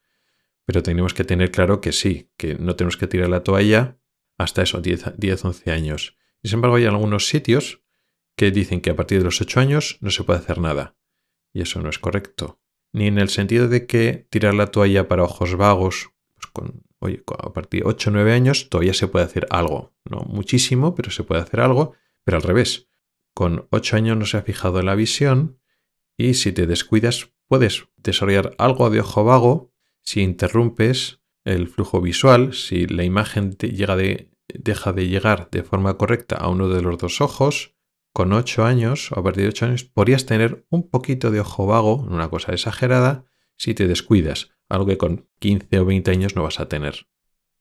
[0.65, 3.99] Pero tenemos que tener claro que sí, que no tenemos que tirar la toalla
[4.39, 6.17] hasta esos 10, 10 11 años.
[6.43, 7.83] Y sin embargo hay algunos sitios
[8.37, 10.97] que dicen que a partir de los 8 años no se puede hacer nada.
[11.53, 12.62] Y eso no es correcto.
[12.93, 17.23] Ni en el sentido de que tirar la toalla para ojos vagos, pues con, oye,
[17.39, 19.95] a partir de 8 o 9 años todavía se puede hacer algo.
[20.05, 21.95] No muchísimo, pero se puede hacer algo.
[22.25, 22.89] Pero al revés,
[23.35, 25.59] con 8 años no se ha fijado en la visión
[26.17, 29.73] y si te descuidas puedes desarrollar algo de ojo vago
[30.03, 36.37] si interrumpes el flujo visual, si la imagen de, deja de llegar de forma correcta
[36.37, 37.72] a uno de los dos ojos,
[38.13, 41.67] con 8 años o a partir de 8 años podrías tener un poquito de ojo
[41.67, 43.25] vago, una cosa exagerada,
[43.57, 47.07] si te descuidas, algo que con 15 o 20 años no vas a tener.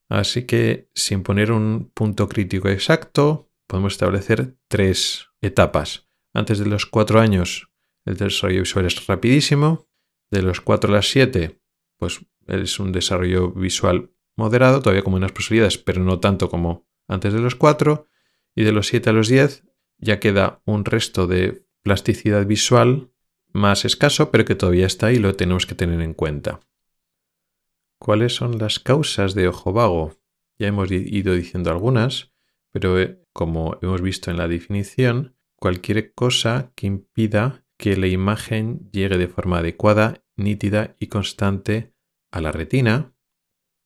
[0.08, 6.06] Así que sin poner un punto crítico exacto, podemos establecer tres etapas.
[6.34, 7.70] Antes de los cuatro años,
[8.04, 9.88] el desarrollo visual es rapidísimo.
[10.30, 11.60] De los cuatro a las siete,
[11.96, 17.32] pues es un desarrollo visual moderado, todavía con unas posibilidades, pero no tanto como antes
[17.32, 18.08] de los cuatro.
[18.54, 19.64] Y de los siete a los diez
[20.02, 23.10] ya queda un resto de plasticidad visual
[23.54, 26.60] más escaso, pero que todavía está ahí y lo tenemos que tener en cuenta.
[27.98, 30.18] ¿Cuáles son las causas de ojo vago?
[30.58, 32.32] Ya hemos ido diciendo algunas
[32.72, 38.90] pero eh, como hemos visto en la definición, cualquier cosa que impida que la imagen
[38.90, 41.94] llegue de forma adecuada, nítida y constante
[42.32, 43.14] a la retina,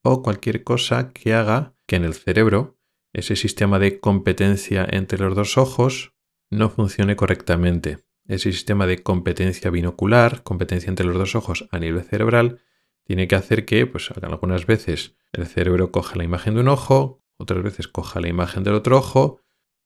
[0.02, 2.75] o cualquier cosa que haga que en el cerebro
[3.16, 6.12] ese sistema de competencia entre los dos ojos
[6.50, 8.00] no funcione correctamente.
[8.28, 12.60] Ese sistema de competencia binocular, competencia entre los dos ojos a nivel cerebral,
[13.04, 17.22] tiene que hacer que, pues algunas veces el cerebro coja la imagen de un ojo,
[17.38, 19.40] otras veces coja la imagen del otro ojo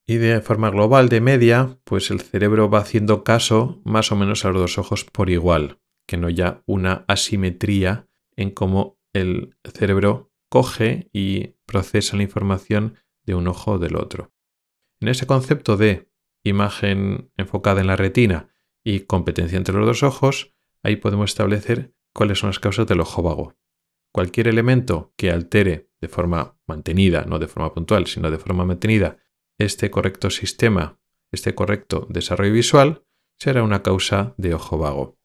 [0.05, 4.43] y de forma global de media, pues el cerebro va haciendo caso más o menos
[4.43, 10.33] a los dos ojos por igual, que no haya una asimetría en cómo el cerebro
[10.49, 12.95] coge y procesa la información
[13.31, 14.33] de un ojo o del otro.
[14.99, 16.09] En ese concepto de
[16.43, 18.49] imagen enfocada en la retina
[18.83, 20.53] y competencia entre los dos ojos,
[20.83, 23.55] ahí podemos establecer cuáles son las causas del ojo vago.
[24.11, 29.17] Cualquier elemento que altere de forma mantenida, no de forma puntual, sino de forma mantenida,
[29.57, 30.99] este correcto sistema,
[31.31, 33.05] este correcto desarrollo visual,
[33.39, 35.17] será una causa de ojo vago.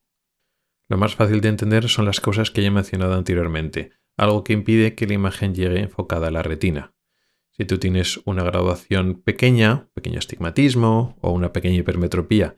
[0.89, 4.53] Lo más fácil de entender son las causas que ya he mencionado anteriormente, algo que
[4.53, 6.96] impide que la imagen llegue enfocada a la retina.
[7.57, 12.57] Si tú tienes una graduación pequeña, pequeño astigmatismo o una pequeña hipermetropía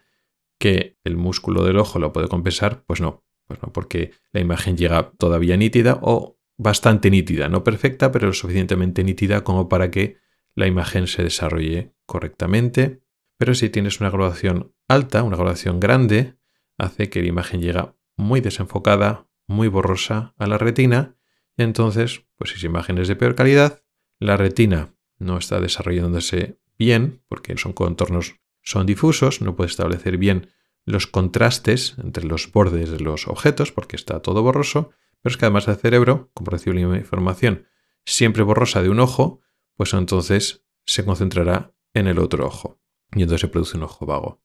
[0.59, 4.76] que el músculo del ojo lo puede compensar, pues no, pues no, porque la imagen
[4.76, 10.16] llega todavía nítida o bastante nítida, no perfecta, pero lo suficientemente nítida como para que
[10.57, 13.01] la imagen se desarrolle correctamente.
[13.36, 16.34] Pero si tienes una graduación alta, una graduación grande,
[16.76, 17.84] hace que la imagen llegue
[18.16, 21.16] muy desenfocada, muy borrosa a la retina,
[21.57, 23.84] entonces, pues si esa imagen es de peor calidad,
[24.19, 30.51] la retina no está desarrollándose bien, porque son contornos son difusos, no puede establecer bien
[30.85, 34.91] los contrastes entre los bordes de los objetos, porque está todo borroso,
[35.23, 37.66] pero es que además el cerebro, como recibe la información
[38.05, 39.41] siempre borrosa de un ojo,
[39.75, 42.81] pues entonces se concentrará en el otro ojo,
[43.14, 44.43] y entonces se produce un ojo vago.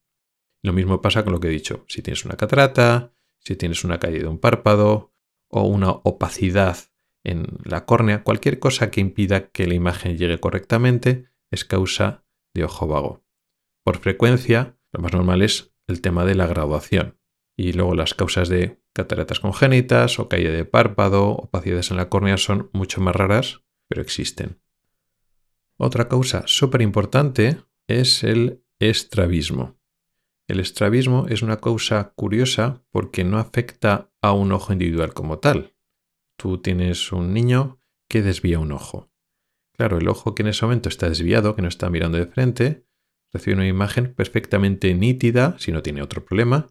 [0.62, 4.00] Lo mismo pasa con lo que he dicho, si tienes una catarata, si tienes una
[4.00, 5.14] caída de un párpado
[5.50, 6.78] o una opacidad
[7.24, 12.66] en la córnea, cualquier cosa que impida que la imagen llegue correctamente es causa de
[12.66, 13.24] ojo vago.
[13.84, 17.18] Por frecuencia, lo más normal es el tema de la graduación
[17.56, 22.38] y luego las causas de cataratas congénitas o caída de párpado, opacidades en la córnea
[22.38, 24.62] son mucho más raras, pero existen.
[25.78, 27.58] Otra causa súper importante
[27.88, 29.80] es el estrabismo.
[30.48, 35.73] El estrabismo es una causa curiosa porque no afecta a un ojo individual como tal.
[36.38, 39.12] Tú tienes un niño que desvía un ojo.
[39.76, 42.86] Claro, el ojo que en ese momento está desviado, que no está mirando de frente,
[43.32, 46.68] recibe una imagen perfectamente nítida, si no tiene otro problema,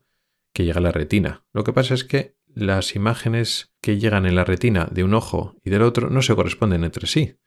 [0.54, 1.44] que llega a la retina.
[1.52, 5.56] Lo que pasa es que las imágenes que llegan en la retina de un ojo
[5.64, 7.38] y del otro no se corresponden entre sí,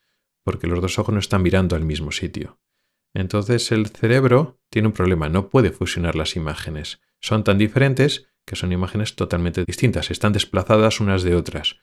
[0.44, 2.60] porque los dos ojos no están mirando al mismo sitio.
[3.14, 7.00] Entonces el cerebro tiene un problema, no puede fusionar las imágenes.
[7.22, 11.78] Son tan diferentes que son imágenes totalmente distintas, están desplazadas unas de otras.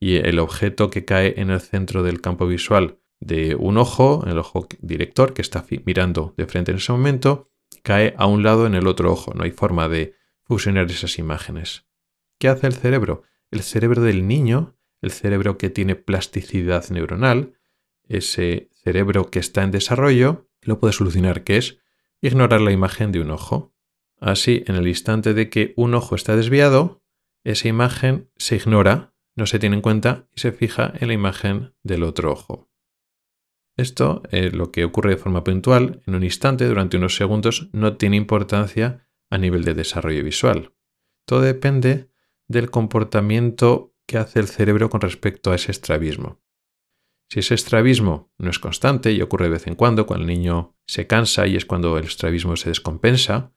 [0.00, 4.38] Y el objeto que cae en el centro del campo visual de un ojo, el
[4.38, 7.50] ojo director que está mirando de frente en ese momento,
[7.82, 9.34] cae a un lado en el otro ojo.
[9.34, 11.86] No hay forma de fusionar esas imágenes.
[12.38, 13.22] ¿Qué hace el cerebro?
[13.50, 17.54] El cerebro del niño, el cerebro que tiene plasticidad neuronal,
[18.08, 21.78] ese cerebro que está en desarrollo, lo puede solucionar, que es
[22.20, 23.74] ignorar la imagen de un ojo.
[24.20, 27.02] Así, en el instante de que un ojo está desviado,
[27.44, 31.72] esa imagen se ignora, no se tiene en cuenta y se fija en la imagen
[31.84, 32.68] del otro ojo.
[33.76, 37.96] Esto, es lo que ocurre de forma puntual, en un instante, durante unos segundos, no
[37.96, 40.74] tiene importancia a nivel de desarrollo visual.
[41.24, 42.10] Todo depende
[42.48, 46.42] del comportamiento que hace el cerebro con respecto a ese estrabismo.
[47.30, 50.76] Si ese estrabismo no es constante y ocurre de vez en cuando, cuando el niño
[50.84, 53.52] se cansa y es cuando el estrabismo se descompensa,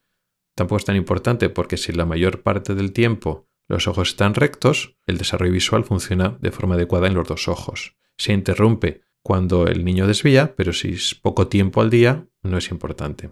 [0.55, 4.97] tampoco es tan importante porque si la mayor parte del tiempo los ojos están rectos,
[5.07, 7.95] el desarrollo visual funciona de forma adecuada en los dos ojos.
[8.17, 12.69] Se interrumpe cuando el niño desvía, pero si es poco tiempo al día, no es
[12.72, 13.32] importante.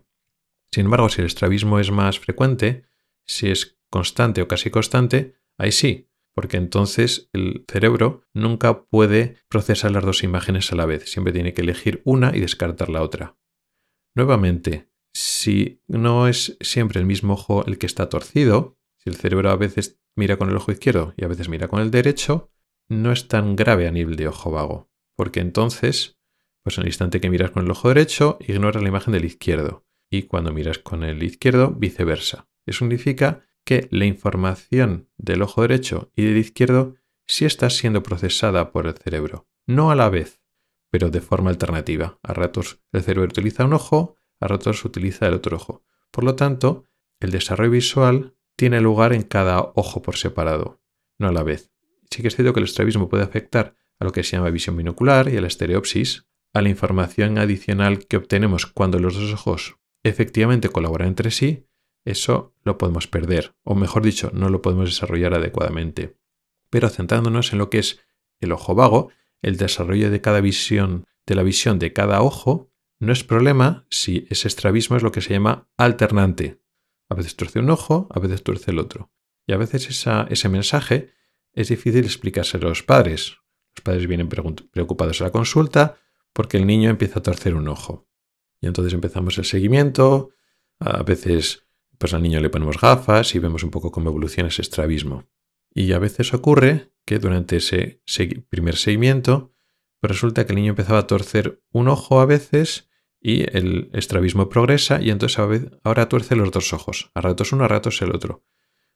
[0.72, 2.86] Sin embargo, si el estrabismo es más frecuente,
[3.26, 9.92] si es constante o casi constante, ahí sí, porque entonces el cerebro nunca puede procesar
[9.92, 13.38] las dos imágenes a la vez, siempre tiene que elegir una y descartar la otra.
[14.16, 19.50] Nuevamente, si no es siempre el mismo ojo el que está torcido, si el cerebro
[19.50, 22.52] a veces mira con el ojo izquierdo y a veces mira con el derecho,
[22.90, 26.20] no es tan grave a nivel de ojo vago, porque entonces,
[26.62, 29.86] pues en el instante que miras con el ojo derecho, ignora la imagen del izquierdo,
[30.12, 32.48] y cuando miras con el izquierdo, viceversa.
[32.66, 36.96] Eso significa que la información del ojo derecho y del izquierdo
[37.26, 40.42] sí está siendo procesada por el cerebro, no a la vez,
[40.92, 42.20] pero de forma alternativa.
[42.24, 45.84] A ratos el cerebro utiliza un ojo, a ratos utiliza el otro ojo.
[46.12, 46.86] Por lo tanto,
[47.20, 50.82] el desarrollo visual tiene lugar en cada ojo por separado,
[51.18, 51.72] no a la vez.
[52.12, 54.76] Sí que es cierto que el estrabismo puede afectar a lo que se llama visión
[54.76, 59.78] binocular y a la estereopsis, a la información adicional que obtenemos cuando los dos ojos
[60.04, 61.68] efectivamente colaboran entre sí,
[62.04, 66.18] eso lo podemos perder, o mejor dicho, no lo podemos desarrollar adecuadamente.
[66.70, 68.02] Pero centrándonos en lo que es
[68.42, 69.10] el ojo vago,
[69.42, 74.28] el desarrollo de cada visión, de la visión de cada ojo, no es problema si
[74.30, 76.59] ese estrabismo es lo que se llama alternante.
[77.10, 79.12] A veces tuerce un ojo, a veces tuerce el otro.
[79.48, 79.90] Y a veces
[80.30, 81.12] ese mensaje
[81.54, 83.38] es difícil explicárselo a los padres.
[83.76, 85.98] Los padres vienen preocupados a la consulta
[86.34, 88.08] porque el niño empieza a torcer un ojo.
[88.62, 90.30] Y entonces empezamos el seguimiento.
[90.80, 91.66] A veces
[91.98, 95.28] pues al niño le ponemos gafas y vemos un poco cómo evoluciona ese estrabismo.
[95.74, 98.02] Y a veces ocurre que durante ese
[98.50, 99.52] primer seguimiento
[100.00, 102.89] pues resulta que el niño empezaba a torcer un ojo a veces
[103.22, 105.40] y el estrabismo progresa y entonces
[105.84, 107.12] ahora tuerce los dos ojos.
[107.14, 108.44] A ratos uno, a ratos el otro.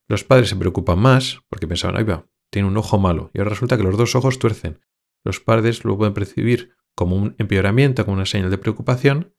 [0.07, 3.51] Los padres se preocupan más porque pensaban, ahí va, tiene un ojo malo y ahora
[3.51, 4.80] resulta que los dos ojos tuercen.
[5.24, 9.34] Los padres lo pueden percibir como un empeoramiento, como una señal de preocupación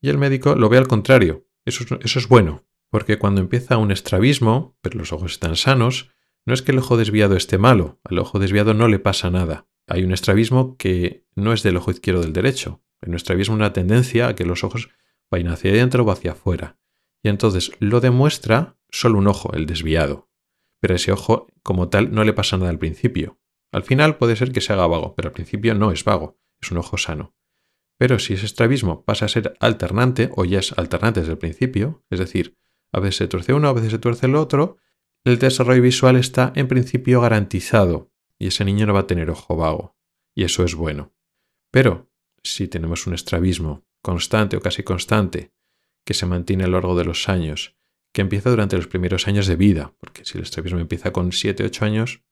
[0.00, 1.46] y el médico lo ve al contrario.
[1.64, 6.10] Eso, eso es bueno, porque cuando empieza un estrabismo, pero los ojos están sanos,
[6.44, 9.68] no es que el ojo desviado esté malo, al ojo desviado no le pasa nada.
[9.86, 12.82] Hay un estrabismo que no es del ojo izquierdo del derecho.
[13.00, 14.90] En nuestra vida una tendencia a que los ojos
[15.30, 16.78] vayan hacia adentro o hacia afuera.
[17.22, 20.30] Y entonces lo demuestra solo un ojo, el desviado.
[20.80, 23.38] Pero ese ojo como tal no le pasa nada al principio.
[23.72, 26.70] Al final puede ser que se haga vago, pero al principio no es vago, es
[26.70, 27.34] un ojo sano.
[27.98, 32.04] Pero si ese estrabismo pasa a ser alternante, o ya es alternante desde el principio,
[32.10, 32.56] es decir,
[32.92, 34.78] a veces se tuerce uno, a veces se tuerce el otro,
[35.24, 39.56] el desarrollo visual está en principio garantizado y ese niño no va a tener ojo
[39.56, 39.96] vago.
[40.34, 41.12] Y eso es bueno.
[41.70, 42.08] Pero
[42.52, 45.52] si tenemos un estrabismo constante o casi constante
[46.04, 47.76] que se mantiene a lo largo de los años,
[48.12, 51.64] que empieza durante los primeros años de vida, porque si el estrabismo empieza con 7,
[51.64, 52.22] 8 años,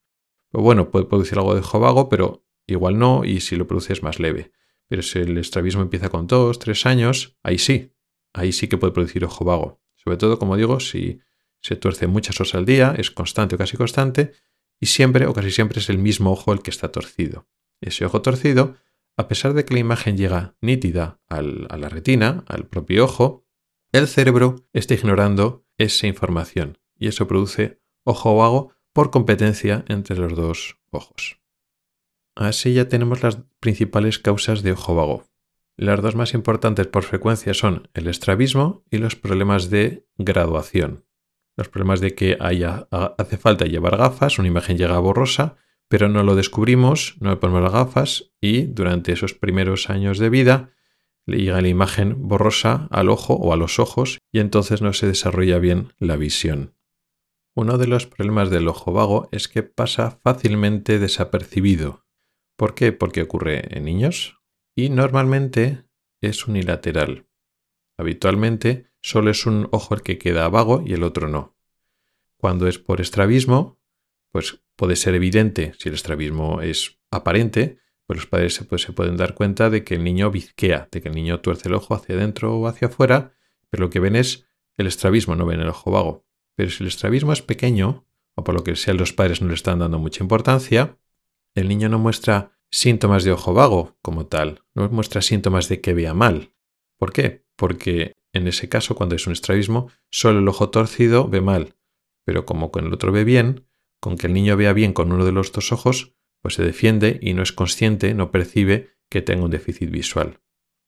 [0.50, 3.92] pues bueno, puede producir algo de ojo vago, pero igual no, y si lo produce
[3.92, 4.52] es más leve.
[4.88, 7.92] Pero si el estrabismo empieza con 2, 3 años, ahí sí,
[8.32, 9.80] ahí sí que puede producir ojo vago.
[9.96, 11.20] Sobre todo, como digo, si
[11.60, 14.32] se tuerce muchas horas al día, es constante o casi constante,
[14.80, 17.48] y siempre o casi siempre es el mismo ojo el que está torcido.
[17.80, 18.76] Ese ojo torcido,
[19.16, 23.46] a pesar de que la imagen llega nítida a la retina, al propio ojo,
[23.92, 30.34] el cerebro está ignorando esa información y eso produce ojo vago por competencia entre los
[30.34, 31.40] dos ojos.
[32.34, 35.24] Así ya tenemos las principales causas de ojo vago.
[35.78, 41.04] Las dos más importantes por frecuencia son el estrabismo y los problemas de graduación.
[41.56, 45.56] Los problemas de que haya, hace falta llevar gafas, una imagen llega borrosa,
[45.88, 50.30] pero no lo descubrimos, no le ponemos las gafas y durante esos primeros años de
[50.30, 50.70] vida
[51.26, 55.06] le llega la imagen borrosa al ojo o a los ojos y entonces no se
[55.06, 56.74] desarrolla bien la visión.
[57.54, 62.04] Uno de los problemas del ojo vago es que pasa fácilmente desapercibido.
[62.56, 62.92] ¿Por qué?
[62.92, 64.40] Porque ocurre en niños,
[64.74, 65.84] y normalmente
[66.20, 67.26] es unilateral.
[67.96, 71.56] Habitualmente solo es un ojo el que queda vago y el otro no.
[72.36, 73.75] Cuando es por estrabismo,
[74.32, 78.92] pues puede ser evidente, si el estrabismo es aparente, pues los padres se, pues se
[78.92, 81.94] pueden dar cuenta de que el niño bizquea, de que el niño tuerce el ojo
[81.94, 83.32] hacia adentro o hacia afuera,
[83.70, 84.46] pero lo que ven es
[84.76, 86.26] el estrabismo, no ven el ojo vago.
[86.54, 89.54] Pero si el estrabismo es pequeño, o por lo que sea los padres no le
[89.54, 90.98] están dando mucha importancia,
[91.54, 95.94] el niño no muestra síntomas de ojo vago como tal, no muestra síntomas de que
[95.94, 96.52] vea mal.
[96.98, 97.44] ¿Por qué?
[97.56, 101.74] Porque en ese caso, cuando es un estrabismo, solo el ojo torcido ve mal,
[102.24, 103.65] pero como con el otro ve bien,
[104.00, 107.18] con que el niño vea bien con uno de los dos ojos, pues se defiende
[107.22, 110.40] y no es consciente, no percibe que tenga un déficit visual.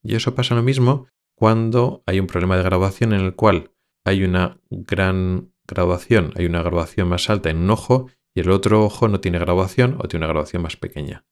[0.03, 3.73] Y eso pasa lo mismo cuando hay un problema de graduación en el cual
[4.05, 8.85] hay una gran graduación, hay una graduación más alta en un ojo y el otro
[8.85, 11.27] ojo no tiene graduación o tiene una graduación más pequeña.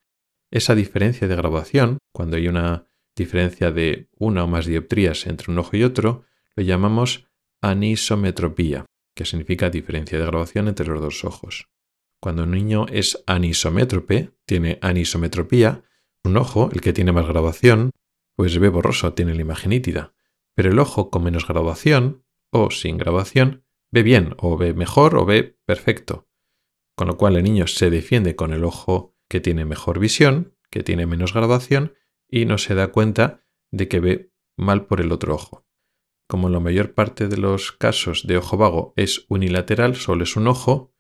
[0.51, 5.59] Esa diferencia de graduación, cuando hay una diferencia de una o más dioptrías entre un
[5.59, 6.25] ojo y otro,
[6.55, 7.27] lo llamamos
[7.63, 8.87] anisometropía,
[9.17, 11.69] que significa diferencia de graduación entre los dos ojos.
[12.21, 15.83] Cuando un niño es anisométrope, tiene anisometropía,
[16.23, 17.91] un ojo, el que tiene más graduación,
[18.37, 20.15] pues ve borroso, tiene la imagen nítida.
[20.55, 25.25] Pero el ojo con menos graduación, o sin graduación, ve bien, o ve mejor, o
[25.25, 26.29] ve perfecto.
[26.95, 30.83] Con lo cual el niño se defiende con el ojo que tiene mejor visión, que
[30.83, 31.95] tiene menos graduación
[32.29, 35.66] y no se da cuenta de que ve mal por el otro ojo.
[36.29, 40.49] Como la mayor parte de los casos de ojo vago es unilateral, solo es un
[40.49, 40.93] ojo,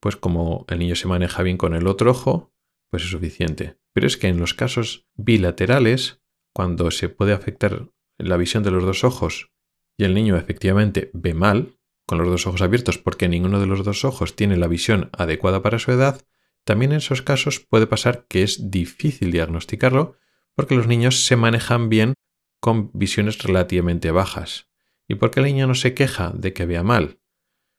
[0.00, 2.54] pues como el niño se maneja bien con el otro ojo,
[2.88, 3.78] pues es suficiente.
[3.92, 6.22] Pero es que en los casos bilaterales,
[6.54, 9.52] cuando se puede afectar la visión de los dos ojos
[9.98, 11.76] y el niño efectivamente ve mal,
[12.06, 15.62] con los dos ojos abiertos porque ninguno de los dos ojos tiene la visión adecuada
[15.62, 16.22] para su edad,
[16.64, 20.16] también en esos casos puede pasar que es difícil diagnosticarlo
[20.54, 22.14] porque los niños se manejan bien
[22.60, 24.69] con visiones relativamente bajas.
[25.10, 27.20] ¿Y por qué el niño no se queja de que vea mal?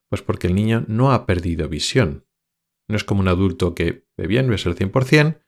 [0.09, 2.27] Pues porque el niño no ha perdido visión.
[2.87, 5.41] No es como un adulto que ve bien, ves el 100%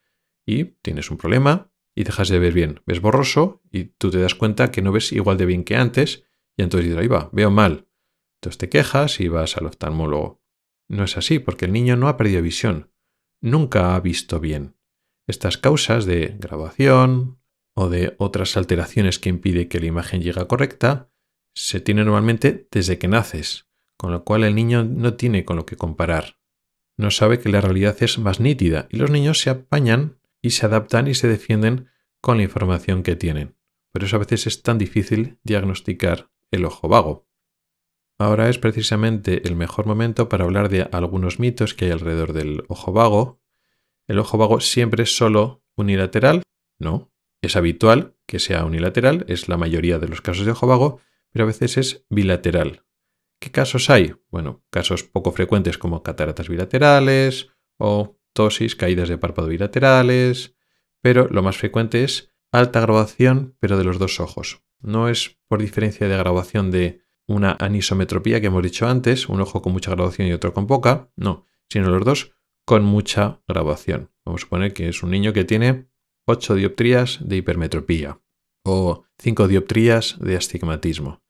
[0.45, 2.81] y tienes un problema y dejas de ver bien.
[2.85, 6.23] Ves borroso y tú te das cuenta que no ves igual de bien que antes
[6.55, 7.89] y entonces dices, ahí va, veo mal.
[8.37, 10.41] Entonces te quejas y vas al oftalmólogo.
[10.87, 12.93] No es así porque el niño no ha perdido visión
[13.43, 14.77] nunca ha visto bien.
[15.27, 17.39] Estas causas de grabación
[17.75, 21.12] o de otras alteraciones que impide que la imagen llegue correcta
[21.53, 25.65] se tienen normalmente desde que naces, con lo cual el niño no tiene con lo
[25.65, 26.37] que comparar.
[26.97, 30.65] No sabe que la realidad es más nítida y los niños se apañan y se
[30.65, 31.89] adaptan y se defienden
[32.21, 33.55] con la información que tienen.
[33.91, 37.27] Por eso a veces es tan difícil diagnosticar el ojo vago.
[38.19, 42.63] Ahora es precisamente el mejor momento para hablar de algunos mitos que hay alrededor del
[42.67, 43.41] ojo vago.
[44.07, 46.43] ¿El ojo vago siempre es solo unilateral?
[46.79, 47.11] No.
[47.41, 51.01] Es habitual que sea unilateral, es la mayoría de los casos de ojo vago,
[51.33, 52.85] pero a veces es bilateral.
[53.41, 54.15] ¿Qué casos hay?
[54.29, 60.55] Bueno, casos poco frecuentes como cataratas bilaterales o tosis, caídas de párpado bilaterales,
[61.01, 64.63] pero lo más frecuente es alta graduación, pero de los dos ojos.
[64.79, 69.61] No es por diferencia de graduación de una anisometropía que hemos dicho antes, un ojo
[69.61, 74.11] con mucha graduación y otro con poca, no, sino los dos con mucha graduación.
[74.25, 75.89] Vamos a suponer que es un niño que tiene
[76.27, 78.21] 8 dioptrías de hipermetropía
[78.63, 81.22] o 5 dioptrías de astigmatismo.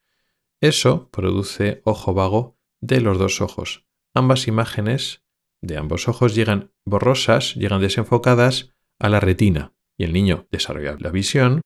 [0.64, 3.86] Eso produce ojo vago de los dos ojos.
[4.14, 5.22] Ambas imágenes
[5.61, 11.11] de ambos ojos llegan borrosas, llegan desenfocadas a la retina y el niño desarrolla la
[11.11, 11.59] visión,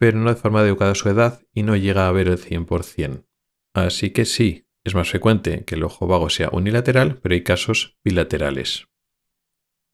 [0.00, 3.24] pero no de forma adecuada a su edad y no llega a ver el 100%.
[3.72, 7.98] Así que sí, es más frecuente que el ojo vago sea unilateral, pero hay casos
[8.02, 8.88] bilaterales.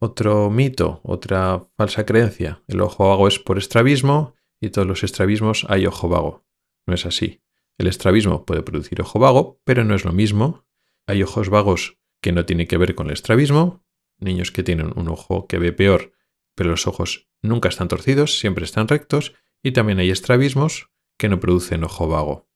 [0.01, 5.67] Otro mito, otra falsa creencia, el ojo vago es por estrabismo y todos los estrabismos
[5.69, 6.47] hay ojo vago.
[6.87, 7.43] No es así.
[7.79, 10.65] El estrabismo puede producir ojo vago, pero no es lo mismo.
[11.07, 13.85] Hay ojos vagos que no tienen que ver con el estrabismo,
[14.19, 16.13] niños que tienen un ojo que ve peor,
[16.55, 21.39] pero los ojos nunca están torcidos, siempre están rectos, y también hay estrabismos que no
[21.39, 22.49] producen ojo vago.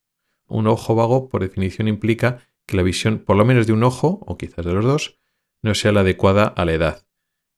[0.48, 4.20] Un ojo vago, por definición, implica que la visión, por lo menos de un ojo,
[4.26, 5.18] o quizás de los dos,
[5.62, 7.06] no sea la adecuada a la edad.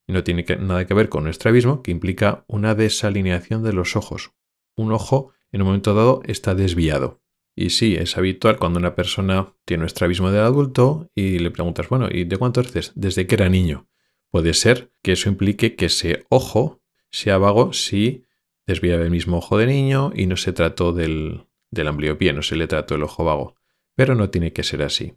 [0.06, 3.96] Y no tiene nada que ver con un estrabismo, que implica una desalineación de los
[3.96, 4.32] ojos.
[4.76, 7.21] Un ojo, en un momento dado, está desviado.
[7.54, 11.88] Y sí, es habitual cuando una persona tiene un estrabismo del adulto y le preguntas,
[11.88, 12.92] bueno, ¿y de cuánto eres?
[12.94, 13.88] Desde que era niño.
[14.30, 18.24] Puede ser que eso implique que ese ojo sea vago si
[18.66, 22.56] desviaba el mismo ojo de niño y no se trató del, del ambliopía, no se
[22.56, 23.56] le trató el ojo vago.
[23.94, 25.14] Pero no tiene que ser así.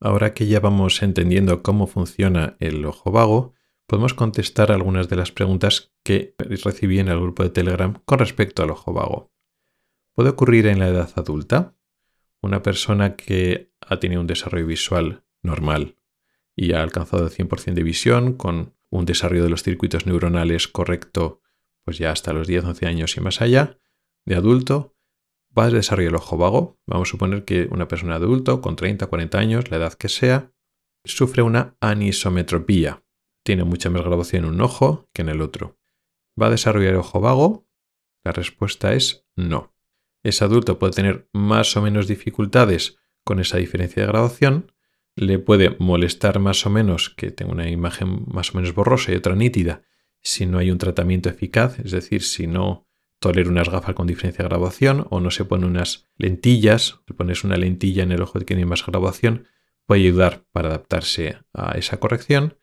[0.00, 3.54] Ahora que ya vamos entendiendo cómo funciona el ojo vago,
[3.86, 8.64] podemos contestar algunas de las preguntas que recibí en el grupo de Telegram con respecto
[8.64, 9.33] al ojo vago.
[10.14, 11.74] Puede ocurrir en la edad adulta.
[12.40, 15.96] Una persona que ha tenido un desarrollo visual normal
[16.54, 21.40] y ha alcanzado el 100% de visión con un desarrollo de los circuitos neuronales correcto,
[21.84, 23.80] pues ya hasta los 10-11 años y más allá,
[24.24, 24.94] de adulto,
[25.58, 26.78] va a desarrollar el ojo vago.
[26.86, 30.52] Vamos a suponer que una persona adulto con 30-40 años, la edad que sea,
[31.04, 33.02] sufre una anisometropía.
[33.42, 35.76] Tiene mucha más graduación en un ojo que en el otro.
[36.40, 37.66] ¿Va a desarrollar el ojo vago?
[38.22, 39.73] La respuesta es no
[40.24, 44.72] ese adulto puede tener más o menos dificultades con esa diferencia de graduación,
[45.16, 49.16] le puede molestar más o menos que tenga una imagen más o menos borrosa y
[49.16, 49.82] otra nítida
[50.20, 52.88] si no hay un tratamiento eficaz, es decir, si no
[53.20, 57.44] tolera unas gafas con diferencia de graduación o no se pone unas lentillas, si pones
[57.44, 59.46] una lentilla en el ojo que tiene más graduación,
[59.86, 62.56] puede ayudar para adaptarse a esa corrección,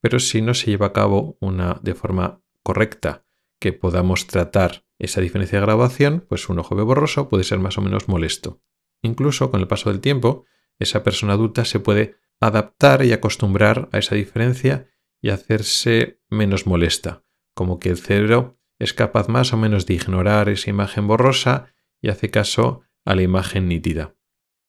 [0.00, 3.25] pero si no se lleva a cabo una de forma correcta
[3.60, 7.82] que podamos tratar esa diferencia de graduación, pues un ojo borroso puede ser más o
[7.82, 8.62] menos molesto.
[9.02, 10.44] Incluso con el paso del tiempo,
[10.78, 14.88] esa persona adulta se puede adaptar y acostumbrar a esa diferencia
[15.20, 20.48] y hacerse menos molesta, como que el cerebro es capaz más o menos de ignorar
[20.48, 24.16] esa imagen borrosa y hace caso a la imagen nítida.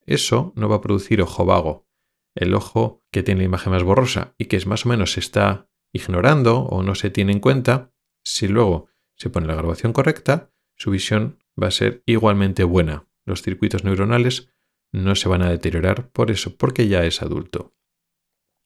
[0.05, 1.88] Eso no va a producir ojo vago.
[2.33, 5.19] El ojo que tiene la imagen más borrosa y que es más o menos se
[5.19, 7.91] está ignorando o no se tiene en cuenta,
[8.28, 13.07] si luego se pone la grabación correcta, su visión va a ser igualmente buena.
[13.25, 14.51] Los circuitos neuronales
[14.91, 17.73] no se van a deteriorar por eso, porque ya es adulto.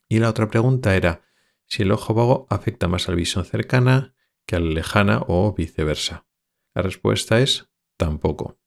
[0.10, 1.22] Y la otra pregunta era
[1.68, 4.14] si el ojo vago afecta más a la visión cercana
[4.46, 6.28] que a la lejana o viceversa.
[6.74, 8.60] La respuesta es tampoco.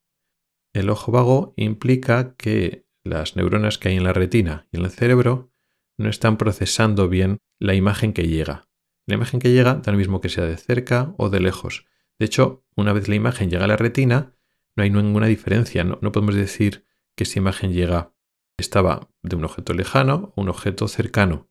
[0.73, 4.91] El ojo vago implica que las neuronas que hay en la retina y en el
[4.91, 5.51] cerebro
[5.97, 8.67] no están procesando bien la imagen que llega.
[9.07, 11.85] La imagen que llega da lo mismo que sea de cerca o de lejos.
[12.17, 14.33] De hecho, una vez la imagen llega a la retina,
[14.75, 15.83] no hay ninguna diferencia.
[15.83, 16.85] No, podemos decir
[17.15, 18.13] que esta imagen llega,
[18.57, 21.49] estaba de un objeto lejano o un objeto cercano.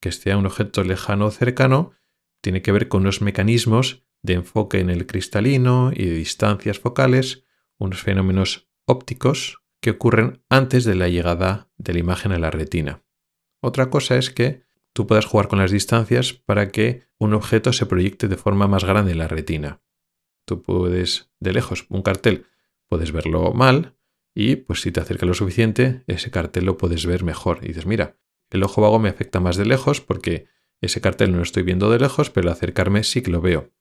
[0.00, 1.92] Que esté un objeto lejano o cercano
[2.40, 7.44] tiene que ver con unos mecanismos de enfoque en el cristalino y de distancias focales,
[7.78, 13.02] unos fenómenos ópticos que ocurren antes de la llegada de la imagen a la retina.
[13.60, 14.63] Otra cosa es que
[14.94, 18.84] tú puedas jugar con las distancias para que un objeto se proyecte de forma más
[18.84, 19.82] grande en la retina.
[20.46, 22.46] Tú puedes, de lejos, un cartel,
[22.88, 23.96] puedes verlo mal
[24.34, 27.58] y pues si te acerca lo suficiente, ese cartel lo puedes ver mejor.
[27.62, 28.18] Y dices, mira,
[28.50, 30.46] el ojo vago me afecta más de lejos porque
[30.80, 33.72] ese cartel no lo estoy viendo de lejos, pero al acercarme sí que lo veo.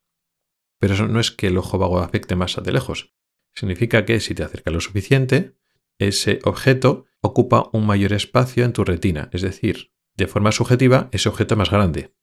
[0.79, 3.13] Pero eso no es que el ojo vago afecte más de lejos.
[3.53, 5.55] Significa que si te acerca lo suficiente,
[5.99, 11.29] ese objeto ocupa un mayor espacio en tu retina, es decir, de forma subjetiva, ese
[11.29, 12.13] objeto más grande.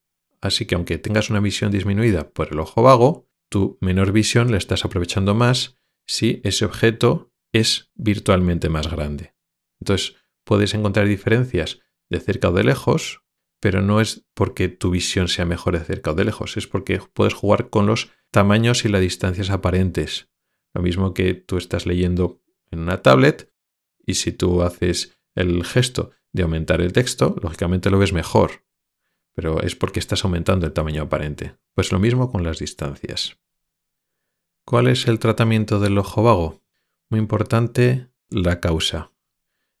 [0.41, 4.57] Así que aunque tengas una visión disminuida por el ojo vago, tu menor visión la
[4.57, 5.77] estás aprovechando más
[6.07, 9.35] si ese objeto es virtualmente más grande.
[9.79, 11.79] Entonces, puedes encontrar diferencias
[12.09, 13.23] de cerca o de lejos,
[13.59, 16.99] pero no es porque tu visión sea mejor de cerca o de lejos, es porque
[17.13, 20.29] puedes jugar con los tamaños y las distancias aparentes.
[20.73, 23.53] Lo mismo que tú estás leyendo en una tablet
[24.05, 28.63] y si tú haces el gesto de aumentar el texto, lógicamente lo ves mejor,
[29.33, 31.55] pero es porque estás aumentando el tamaño aparente.
[31.73, 33.37] Pues lo mismo con las distancias.
[34.65, 36.61] ¿Cuál es el tratamiento del ojo vago?
[37.09, 39.11] Muy importante, la causa.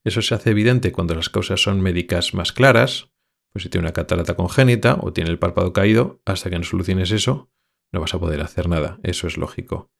[0.03, 3.11] Eso se hace evidente cuando las causas son médicas más claras,
[3.53, 7.11] pues si tiene una catarata congénita o tiene el párpado caído, hasta que no soluciones
[7.11, 7.51] eso,
[7.91, 9.91] no vas a poder hacer nada, eso es lógico.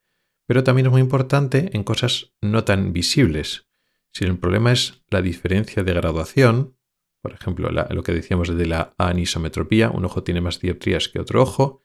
[0.47, 3.67] Pero también es muy importante en cosas no tan visibles,
[4.13, 6.77] si el problema es la diferencia de graduación,
[7.21, 11.41] por ejemplo, lo que decíamos de la anisometropía, un ojo tiene más dioptrías que otro
[11.41, 11.81] ojo,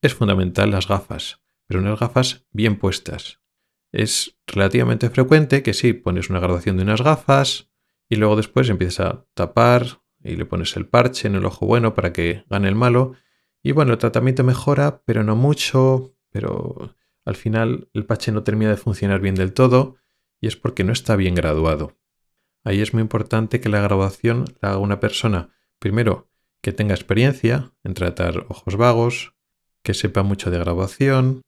[0.00, 3.40] es fundamental las gafas, pero unas gafas bien puestas.
[3.92, 7.70] Es relativamente frecuente que sí, pones una graduación de unas gafas
[8.08, 11.94] y luego después empiezas a tapar y le pones el parche en el ojo bueno
[11.94, 13.14] para que gane el malo.
[13.62, 16.94] Y bueno, el tratamiento mejora, pero no mucho, pero
[17.24, 19.96] al final el parche no termina de funcionar bien del todo
[20.40, 21.98] y es porque no está bien graduado.
[22.64, 26.30] Ahí es muy importante que la graduación la haga una persona, primero,
[26.60, 29.34] que tenga experiencia en tratar ojos vagos,
[29.82, 31.42] que sepa mucho de graduación,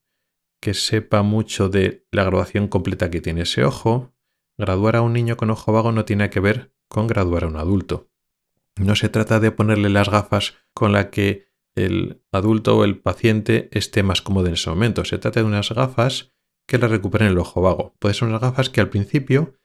[0.61, 4.15] que sepa mucho de la graduación completa que tiene ese ojo.
[4.57, 7.57] Graduar a un niño con ojo vago no tiene que ver con graduar a un
[7.57, 8.11] adulto.
[8.77, 13.69] No se trata de ponerle las gafas con la que el adulto o el paciente
[13.73, 15.05] esté más cómodo en ese momento.
[15.05, 16.32] Se trata de unas gafas
[16.73, 17.95] que le recuperen el ojo vago.
[17.99, 19.59] Puede ser unas gafas que al principio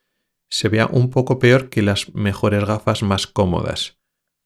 [0.49, 3.97] se vea un poco peor que las mejores gafas más cómodas.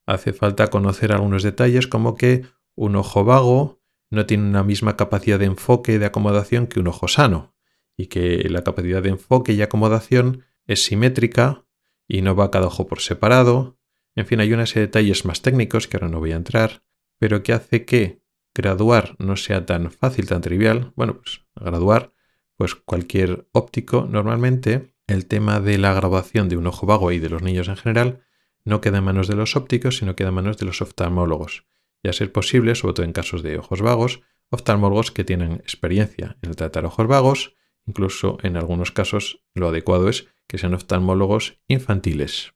[0.06, 2.46] Hace falta conocer algunos detalles como que
[2.76, 3.82] un ojo vago
[4.12, 7.56] no tiene una misma capacidad de enfoque y de acomodación que un ojo sano,
[7.98, 11.66] y que la capacidad de enfoque y acomodación es simétrica
[12.08, 13.80] y no va cada ojo por separado.
[14.14, 16.84] En fin, hay una serie de detalles más técnicos que ahora no voy a entrar,
[17.18, 18.22] pero que hace que
[18.54, 20.94] graduar no sea tan fácil, tan trivial.
[20.96, 22.14] Bueno, pues graduar
[22.62, 27.28] pues cualquier óptico, normalmente el tema de la graduación de un ojo vago y de
[27.28, 28.22] los niños en general
[28.64, 31.66] no queda en manos de los ópticos, sino queda en manos de los oftalmólogos.
[32.04, 36.38] Y a ser posible, sobre todo en casos de ojos vagos, oftalmólogos que tienen experiencia
[36.44, 37.56] en tratar ojos vagos,
[37.88, 42.54] incluso en algunos casos lo adecuado es que sean oftalmólogos infantiles.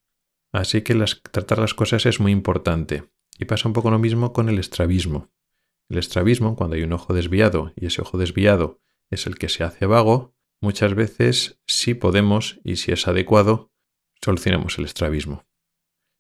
[0.52, 0.94] Así que
[1.32, 3.06] tratar las cosas es muy importante.
[3.40, 5.32] Y pasa un poco lo mismo con el estrabismo.
[5.90, 9.64] El estrabismo, cuando hay un ojo desviado y ese ojo desviado es el que se
[9.64, 13.72] hace vago, muchas veces si podemos y si es adecuado,
[14.22, 15.46] solucionamos el estrabismo.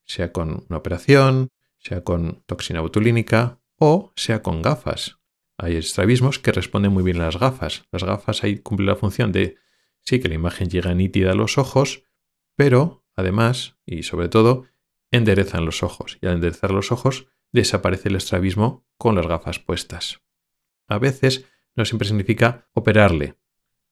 [0.05, 5.19] Sea con una operación, sea con toxina botulínica o sea con gafas.
[5.57, 7.86] Hay estrabismos que responden muy bien a las gafas.
[7.91, 9.57] Las gafas ahí cumplen la función de
[10.01, 12.03] sí que la imagen llega nítida a los ojos,
[12.55, 14.65] pero además y sobre todo
[15.11, 20.21] enderezan los ojos y al enderezar los ojos desaparece el estrabismo con las gafas puestas.
[20.88, 21.45] A veces
[21.76, 23.36] no siempre significa operarle,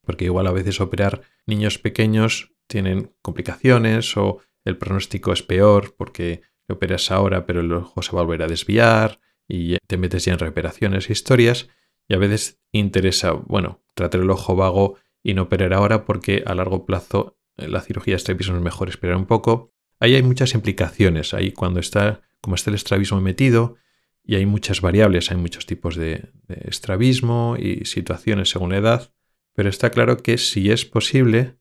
[0.02, 6.42] porque igual a veces operar niños pequeños tienen complicaciones o el pronóstico es peor porque
[6.70, 10.34] operas ahora pero el ojo se va a volver a desviar y te metes ya
[10.34, 11.70] en reparaciones e historias
[12.08, 16.56] y a veces interesa, bueno, tratar el ojo vago y no operar ahora porque a
[16.56, 19.72] largo plazo eh, la cirugía de estrabismo es mejor esperar un poco.
[20.00, 23.76] Ahí hay muchas implicaciones, ahí cuando está, como está el estrabismo metido,
[24.24, 29.14] y hay muchas variables, hay muchos tipos de, estrabismo y situaciones según la edad,
[29.54, 31.58] pero está claro que si es posible,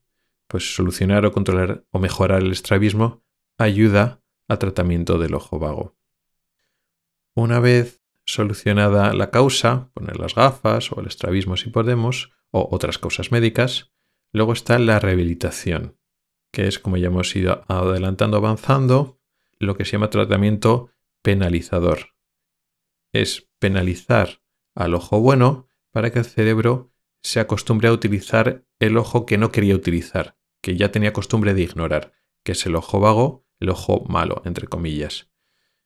[0.47, 3.23] pues solucionar o controlar o mejorar el estrabismo
[3.57, 5.95] ayuda al tratamiento del ojo vago.
[7.33, 12.99] Una vez solucionada la causa, poner las gafas o el estrabismo si podemos, o otras
[12.99, 13.91] causas médicas,
[14.31, 15.97] luego está la rehabilitación,
[16.51, 19.19] que es como ya hemos ido adelantando, avanzando,
[19.59, 20.91] lo que se llama tratamiento
[21.21, 22.12] penalizador
[23.13, 24.41] es penalizar
[24.75, 26.91] al ojo bueno para que el cerebro
[27.21, 31.61] se acostumbre a utilizar el ojo que no quería utilizar, que ya tenía costumbre de
[31.61, 32.11] ignorar,
[32.43, 35.29] que es el ojo vago, el ojo malo, entre comillas.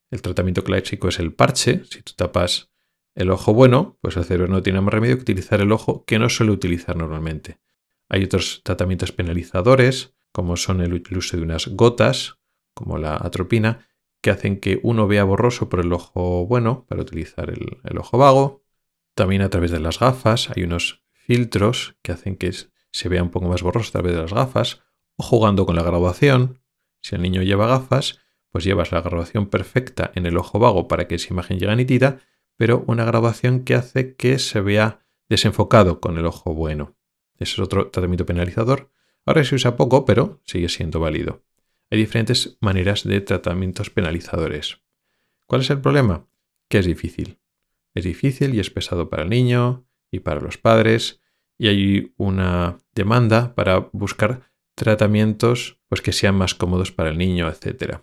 [0.09, 1.83] El tratamiento clásico es el parche.
[1.85, 2.71] Si tú tapas
[3.13, 6.17] el ojo bueno, pues el cerebro no tiene más remedio que utilizar el ojo que
[6.17, 7.59] no suele utilizar normalmente.
[8.09, 12.39] Hay otros tratamientos penalizadores, como son el uso de unas gotas,
[12.73, 13.86] como la atropina,
[14.21, 18.17] que hacen que uno vea borroso por el ojo bueno para utilizar el, el ojo
[18.17, 18.63] vago.
[19.15, 22.51] También a través de las gafas hay unos filtros que hacen que
[22.91, 24.81] se vea un poco más borroso a través de las gafas,
[25.17, 26.61] o jugando con la graduación.
[27.01, 31.07] Si el niño lleva gafas, pues llevas la graduación perfecta en el ojo vago para
[31.07, 32.19] que esa imagen llegue nítida,
[32.55, 36.95] pero una graduación que hace que se vea desenfocado con el ojo bueno.
[37.37, 38.89] Ese es otro tratamiento penalizador.
[39.25, 41.43] Ahora se usa poco, pero sigue siendo válido.
[41.89, 44.81] Hay diferentes maneras de tratamientos penalizadores.
[45.45, 46.27] ¿Cuál es el problema?
[46.69, 47.39] Que es difícil.
[47.93, 51.21] Es difícil y es pesado para el niño y para los padres
[51.57, 57.49] y hay una demanda para buscar tratamientos pues, que sean más cómodos para el niño,
[57.49, 57.99] etc.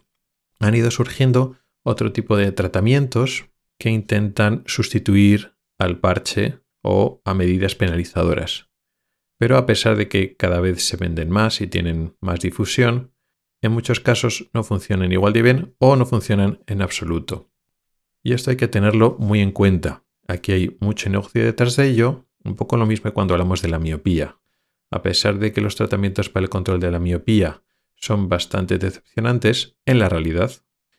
[0.59, 7.74] Han ido surgiendo otro tipo de tratamientos que intentan sustituir al parche o a medidas
[7.74, 8.70] penalizadoras.
[9.39, 13.13] Pero a pesar de que cada vez se venden más y tienen más difusión,
[13.66, 17.50] en muchos casos no funcionan igual de bien o no funcionan en absoluto.
[18.22, 20.04] Y esto hay que tenerlo muy en cuenta.
[20.26, 23.78] Aquí hay mucho negocio detrás de ello, un poco lo mismo cuando hablamos de la
[23.78, 24.38] miopía.
[24.90, 27.62] A pesar de que los tratamientos para el control de la miopía
[27.96, 30.52] son bastante decepcionantes, en la realidad,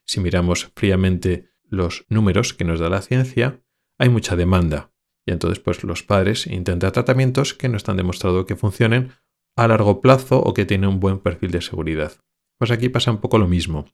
[0.06, 3.62] si miramos fríamente los números que nos da la ciencia,
[3.98, 4.92] hay mucha demanda.
[5.26, 9.12] Y entonces, pues los padres intentan tratamientos que no están demostrado que funcionen
[9.56, 12.14] a largo plazo o que tienen un buen perfil de seguridad.
[12.58, 13.86] Pues aquí pasa un poco lo mismo.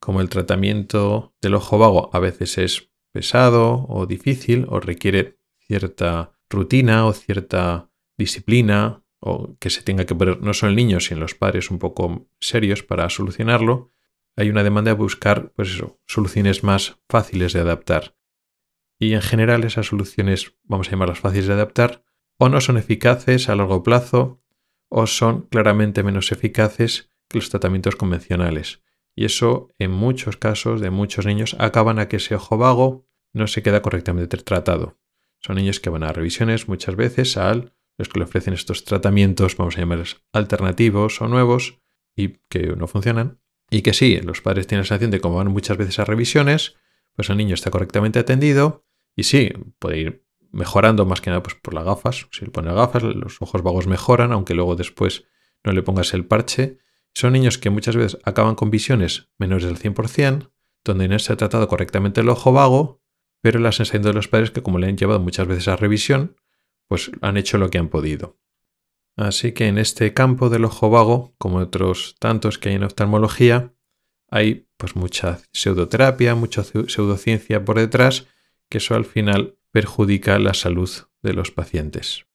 [0.00, 6.38] Como el tratamiento del ojo vago a veces es pesado o difícil o requiere cierta
[6.50, 11.20] rutina o cierta disciplina o que se tenga que poner no solo el niño, sino
[11.20, 13.92] los padres un poco serios para solucionarlo,
[14.36, 18.16] hay una demanda de buscar pues soluciones más fáciles de adaptar.
[18.98, 22.04] Y en general esas soluciones, vamos a llamarlas fáciles de adaptar,
[22.38, 24.42] o no son eficaces a largo plazo
[24.88, 28.82] o son claramente menos eficaces que los tratamientos convencionales.
[29.14, 33.46] Y eso en muchos casos de muchos niños acaban a que ese ojo vago no
[33.46, 34.98] se queda correctamente tratado.
[35.40, 39.56] Son niños que van a revisiones muchas veces a los que le ofrecen estos tratamientos,
[39.56, 41.80] vamos a llamarlos alternativos o nuevos,
[42.14, 43.40] y que no funcionan.
[43.70, 46.76] Y que sí, los padres tienen la sensación de como van muchas veces a revisiones,
[47.14, 51.56] pues el niño está correctamente atendido y sí, puede ir mejorando más que nada pues,
[51.56, 52.28] por las gafas.
[52.30, 55.24] Si le pones gafas, los ojos vagos mejoran, aunque luego después
[55.64, 56.78] no le pongas el parche.
[57.16, 60.50] Son niños que muchas veces acaban con visiones menores del 100%,
[60.84, 63.00] donde no se ha tratado correctamente el ojo vago,
[63.40, 66.36] pero la sensación de los padres que como le han llevado muchas veces a revisión,
[66.88, 68.38] pues han hecho lo que han podido.
[69.16, 73.72] Así que en este campo del ojo vago, como otros tantos que hay en oftalmología,
[74.30, 78.26] hay pues mucha pseudoterapia, mucha pseudociencia por detrás,
[78.68, 80.90] que eso al final perjudica la salud
[81.22, 82.25] de los pacientes.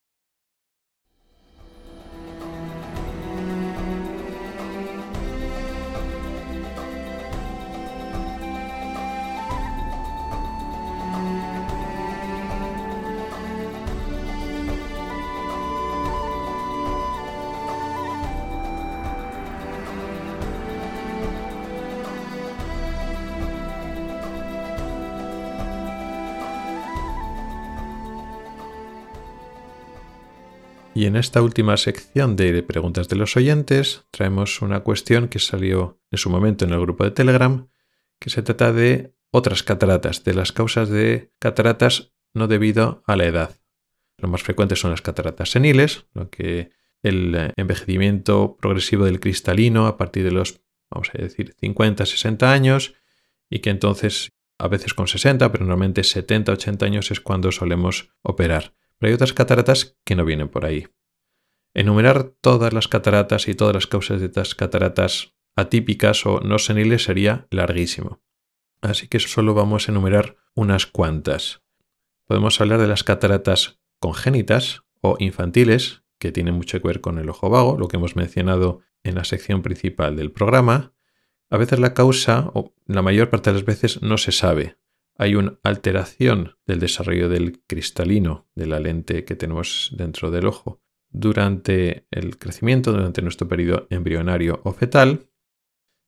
[31.02, 36.00] Y en esta última sección de preguntas de los oyentes traemos una cuestión que salió
[36.12, 37.70] en su momento en el grupo de Telegram,
[38.20, 43.26] que se trata de otras cataratas, de las causas de cataratas no debido a la
[43.26, 43.60] edad.
[44.20, 46.70] Lo más frecuente son las cataratas seniles, lo que
[47.02, 52.94] el envejecimiento progresivo del cristalino a partir de los, vamos a decir, 50, 60 años,
[53.50, 58.14] y que entonces a veces con 60, pero normalmente 70, 80 años es cuando solemos
[58.22, 58.76] operar.
[59.02, 60.88] Pero hay otras cataratas que no vienen por ahí.
[61.74, 67.06] Enumerar todas las cataratas y todas las causas de estas cataratas atípicas o no seniles
[67.06, 68.22] sería larguísimo.
[68.80, 71.64] Así que solo vamos a enumerar unas cuantas.
[72.28, 77.28] Podemos hablar de las cataratas congénitas o infantiles, que tienen mucho que ver con el
[77.28, 80.94] ojo vago, lo que hemos mencionado en la sección principal del programa.
[81.50, 84.78] A veces la causa, o la mayor parte de las veces, no se sabe
[85.22, 90.82] hay una alteración del desarrollo del cristalino de la lente que tenemos dentro del ojo
[91.12, 95.30] durante el crecimiento, durante nuestro periodo embrionario o fetal.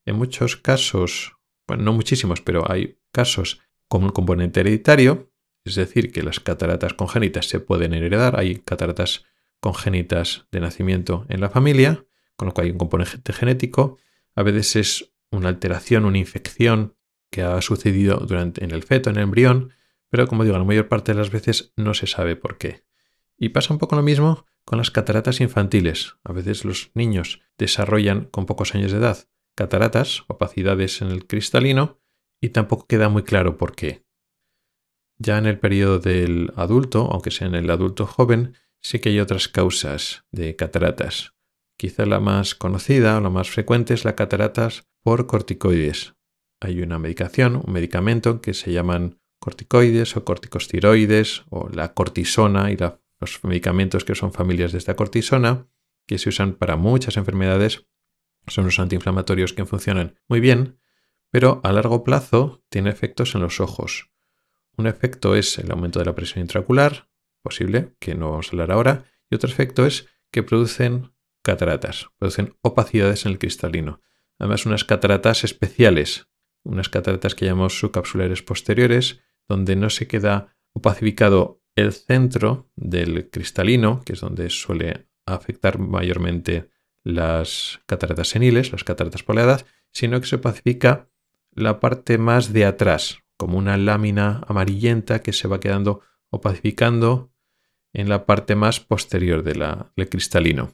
[0.07, 1.33] En muchos casos,
[1.67, 5.31] bueno, no muchísimos, pero hay casos con un componente hereditario,
[5.63, 9.25] es decir, que las cataratas congénitas se pueden heredar, hay cataratas
[9.59, 12.03] congénitas de nacimiento en la familia,
[12.35, 13.99] con lo cual hay un componente genético,
[14.33, 16.95] a veces es una alteración, una infección
[17.33, 19.73] que ha sucedido durante, en el feto, en el embrión,
[20.09, 22.85] pero como digo, la mayor parte de las veces no se sabe por qué.
[23.37, 26.15] Y pasa un poco lo mismo con las cataratas infantiles.
[26.23, 31.99] A veces los niños desarrollan con pocos años de edad cataratas, opacidades en el cristalino,
[32.41, 34.05] y tampoco queda muy claro por qué.
[35.17, 39.19] Ya en el periodo del adulto, aunque sea en el adulto joven, sí que hay
[39.19, 41.35] otras causas de cataratas.
[41.77, 46.15] Quizá la más conocida o la más frecuente es la cataratas por corticoides.
[46.63, 52.77] Hay una medicación, un medicamento que se llaman corticoides o corticosteroides o la cortisona y
[52.77, 55.67] los medicamentos que son familias de esta cortisona
[56.07, 57.85] que se usan para muchas enfermedades.
[58.47, 60.79] Son los antiinflamatorios que funcionan muy bien,
[61.31, 64.09] pero a largo plazo tiene efectos en los ojos.
[64.77, 67.09] Un efecto es el aumento de la presión intraocular,
[67.41, 72.55] posible, que no vamos a hablar ahora, y otro efecto es que producen cataratas, producen
[72.61, 74.01] opacidades en el cristalino.
[74.39, 76.27] Además, unas cataratas especiales,
[76.63, 84.01] unas cataratas que llamamos subcapsulares posteriores, donde no se queda opacificado el centro del cristalino,
[84.05, 86.69] que es donde suele afectar mayormente
[87.03, 91.09] las cataratas seniles, las cataratas poleadas, sino que se opacifica
[91.51, 97.31] la parte más de atrás, como una lámina amarillenta que se va quedando opacificando
[97.93, 100.73] en la parte más posterior del cristalino.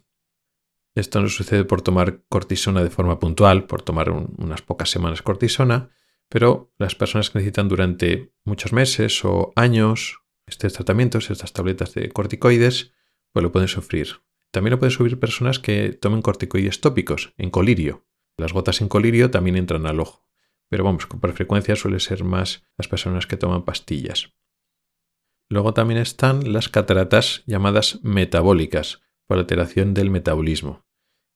[0.96, 5.90] Esto no sucede por tomar cortisona de forma puntual, por tomar unas pocas semanas cortisona,
[6.30, 12.10] pero las personas que necesitan durante muchos meses o años estos tratamientos, estas tabletas de
[12.10, 12.92] corticoides,
[13.32, 14.22] pues lo pueden sufrir.
[14.52, 18.08] También lo pueden sufrir personas que tomen corticoides tópicos en colirio.
[18.38, 20.28] Las gotas en colirio también entran al ojo,
[20.70, 24.34] pero vamos, con frecuencia suele ser más las personas que toman pastillas.
[25.50, 30.88] Luego también están las cataratas llamadas metabólicas, por alteración del metabolismo.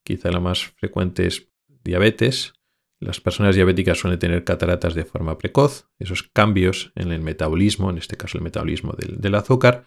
[0.04, 1.48] Quizá la más frecuente es
[1.84, 2.54] diabetes.
[3.00, 5.92] Las personas diabéticas suelen tener cataratas de forma precoz.
[6.00, 9.86] Esos cambios en el metabolismo, en este caso el metabolismo del, azúcar,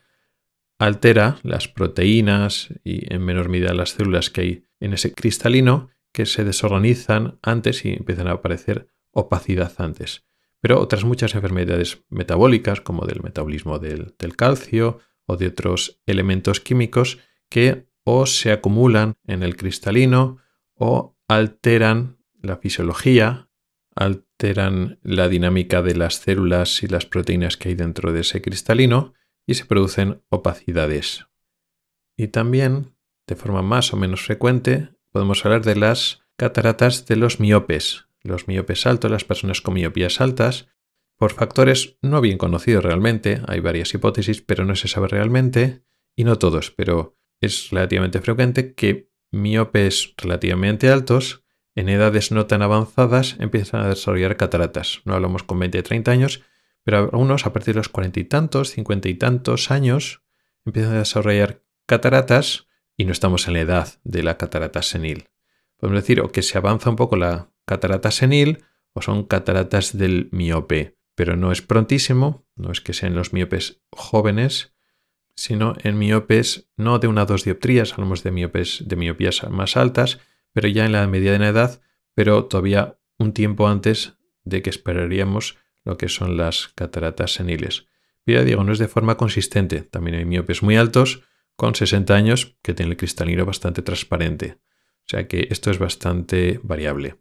[0.78, 6.26] altera las proteínas y en menor medida las células que hay en ese cristalino que
[6.26, 10.26] se desorganizan antes y empiezan a aparecer opacidad antes
[10.60, 17.18] pero otras muchas enfermedades metabólicas, como del metabolismo del, calcio o de otros elementos químicos
[17.48, 20.38] que o se acumulan en el cristalino
[20.74, 23.50] o alteran la fisiología,
[23.96, 29.12] alteran la dinámica de las células y las proteínas que hay dentro de ese cristalino
[29.44, 31.26] y se producen opacidades.
[32.16, 32.94] Y también,
[33.26, 38.46] de forma más o menos frecuente, podemos hablar de las cataratas de los miopes, los
[38.46, 40.68] miopes altos, las personas con miopías altas,
[41.16, 45.82] por factores no bien conocidos realmente, hay varias hipótesis, pero no se sabe realmente,
[46.14, 52.62] y no todos, pero es relativamente frecuente que miopes relativamente altos, en edades no tan
[52.62, 55.02] avanzadas, empiezan a desarrollar cataratas.
[55.04, 56.42] No hablamos con 20 o 30 años,
[56.84, 60.22] pero algunos a partir de los cuarenta y tantos, cincuenta y tantos años,
[60.64, 65.28] empiezan a desarrollar cataratas y no estamos en la edad de la catarata senil.
[65.76, 68.64] Podemos decir o que se avanza un poco la catarata senil
[68.94, 73.82] o son cataratas del miope, pero no es prontísimo, no es que sean los miopes
[73.90, 74.75] jóvenes,
[75.36, 80.18] sino en miopes no de una dos dioptrías, hablamos de miopes de miopías más altas,
[80.52, 81.80] pero ya en la mediana edad,
[82.14, 87.86] pero todavía un tiempo antes de que esperaríamos lo que son las cataratas seniles.
[88.24, 89.82] Pero digo, no es de forma consistente.
[89.82, 91.22] También hay miopes muy altos
[91.54, 94.58] con 60 años que tienen el cristalino bastante transparente.
[95.02, 97.16] O sea que esto es bastante variable.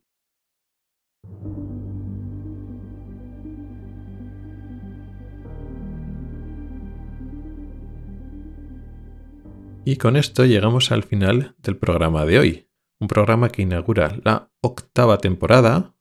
[9.88, 12.72] Y con esto llegamos al final del programa de hoy.
[13.00, 15.96] Un programa que inaugura la octava temporada.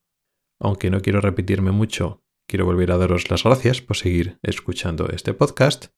[0.59, 5.35] Aunque no quiero repetirme mucho, quiero volver a daros las gracias por seguir escuchando este
[5.35, 5.89] podcast.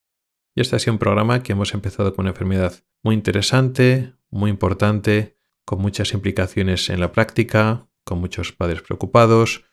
[0.53, 2.73] Y este ha sido un programa que hemos empezado con una enfermedad
[3.03, 9.63] muy interesante, muy importante, con muchas implicaciones en la práctica, con muchos padres preocupados,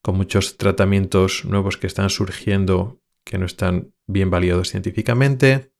[0.00, 5.74] con muchos tratamientos nuevos que están surgiendo que no están bien validados científicamente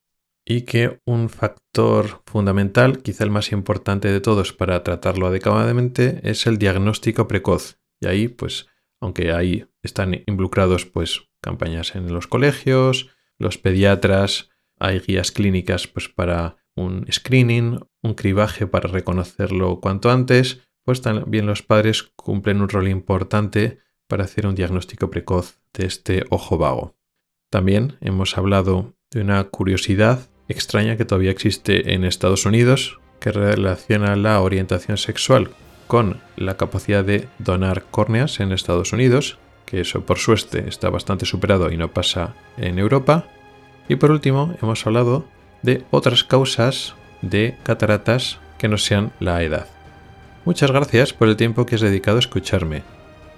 [0.51, 6.47] y que un factor fundamental, quizá el más importante de todos para tratarlo adecuadamente, es
[6.47, 7.79] el diagnóstico precoz.
[8.01, 8.67] Y ahí, pues,
[8.99, 14.49] aunque ahí están involucrados, pues, campañas en los colegios, los pediatras,
[14.79, 21.45] hay guías clínicas, pues, para un screening, un cribaje para reconocerlo cuanto antes, pues también
[21.45, 26.97] los padres cumplen un rol importante para hacer un diagnóstico precoz de este ojo vago.
[27.51, 34.17] También hemos hablado de una curiosidad extraña que todavía existe en Estados Unidos que relaciona
[34.17, 35.51] la orientación sexual
[35.87, 39.39] con la capacidad de donar córneas en Estados Unidos
[39.69, 43.27] que eso por suerte está bastante superado y no pasa en Europa.
[43.87, 45.27] Y por último, hemos hablado
[45.63, 49.67] de otras causas de cataratas que no sean la edad.
[50.47, 52.83] Muchas gracias por el tiempo que has dedicado a escucharme.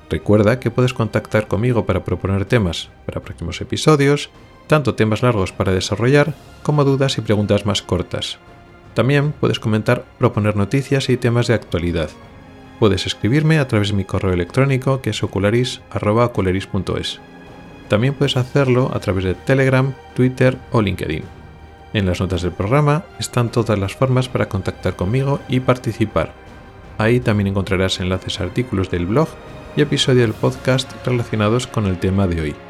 [0.09, 4.31] Recuerda que puedes contactar conmigo para proponer temas para próximos episodios,
[4.71, 6.33] tanto temas largos para desarrollar
[6.63, 8.39] como dudas y preguntas más cortas.
[8.95, 12.09] También puedes comentar, proponer noticias y temas de actualidad.
[12.79, 17.19] Puedes escribirme a través de mi correo electrónico que es ocularis.ocularis.es.
[17.89, 21.25] También puedes hacerlo a través de Telegram, Twitter o LinkedIn.
[21.93, 26.33] En las notas del programa están todas las formas para contactar conmigo y participar.
[26.97, 29.27] Ahí también encontrarás enlaces a artículos del blog
[29.77, 32.70] y episodios del podcast relacionados con el tema de hoy.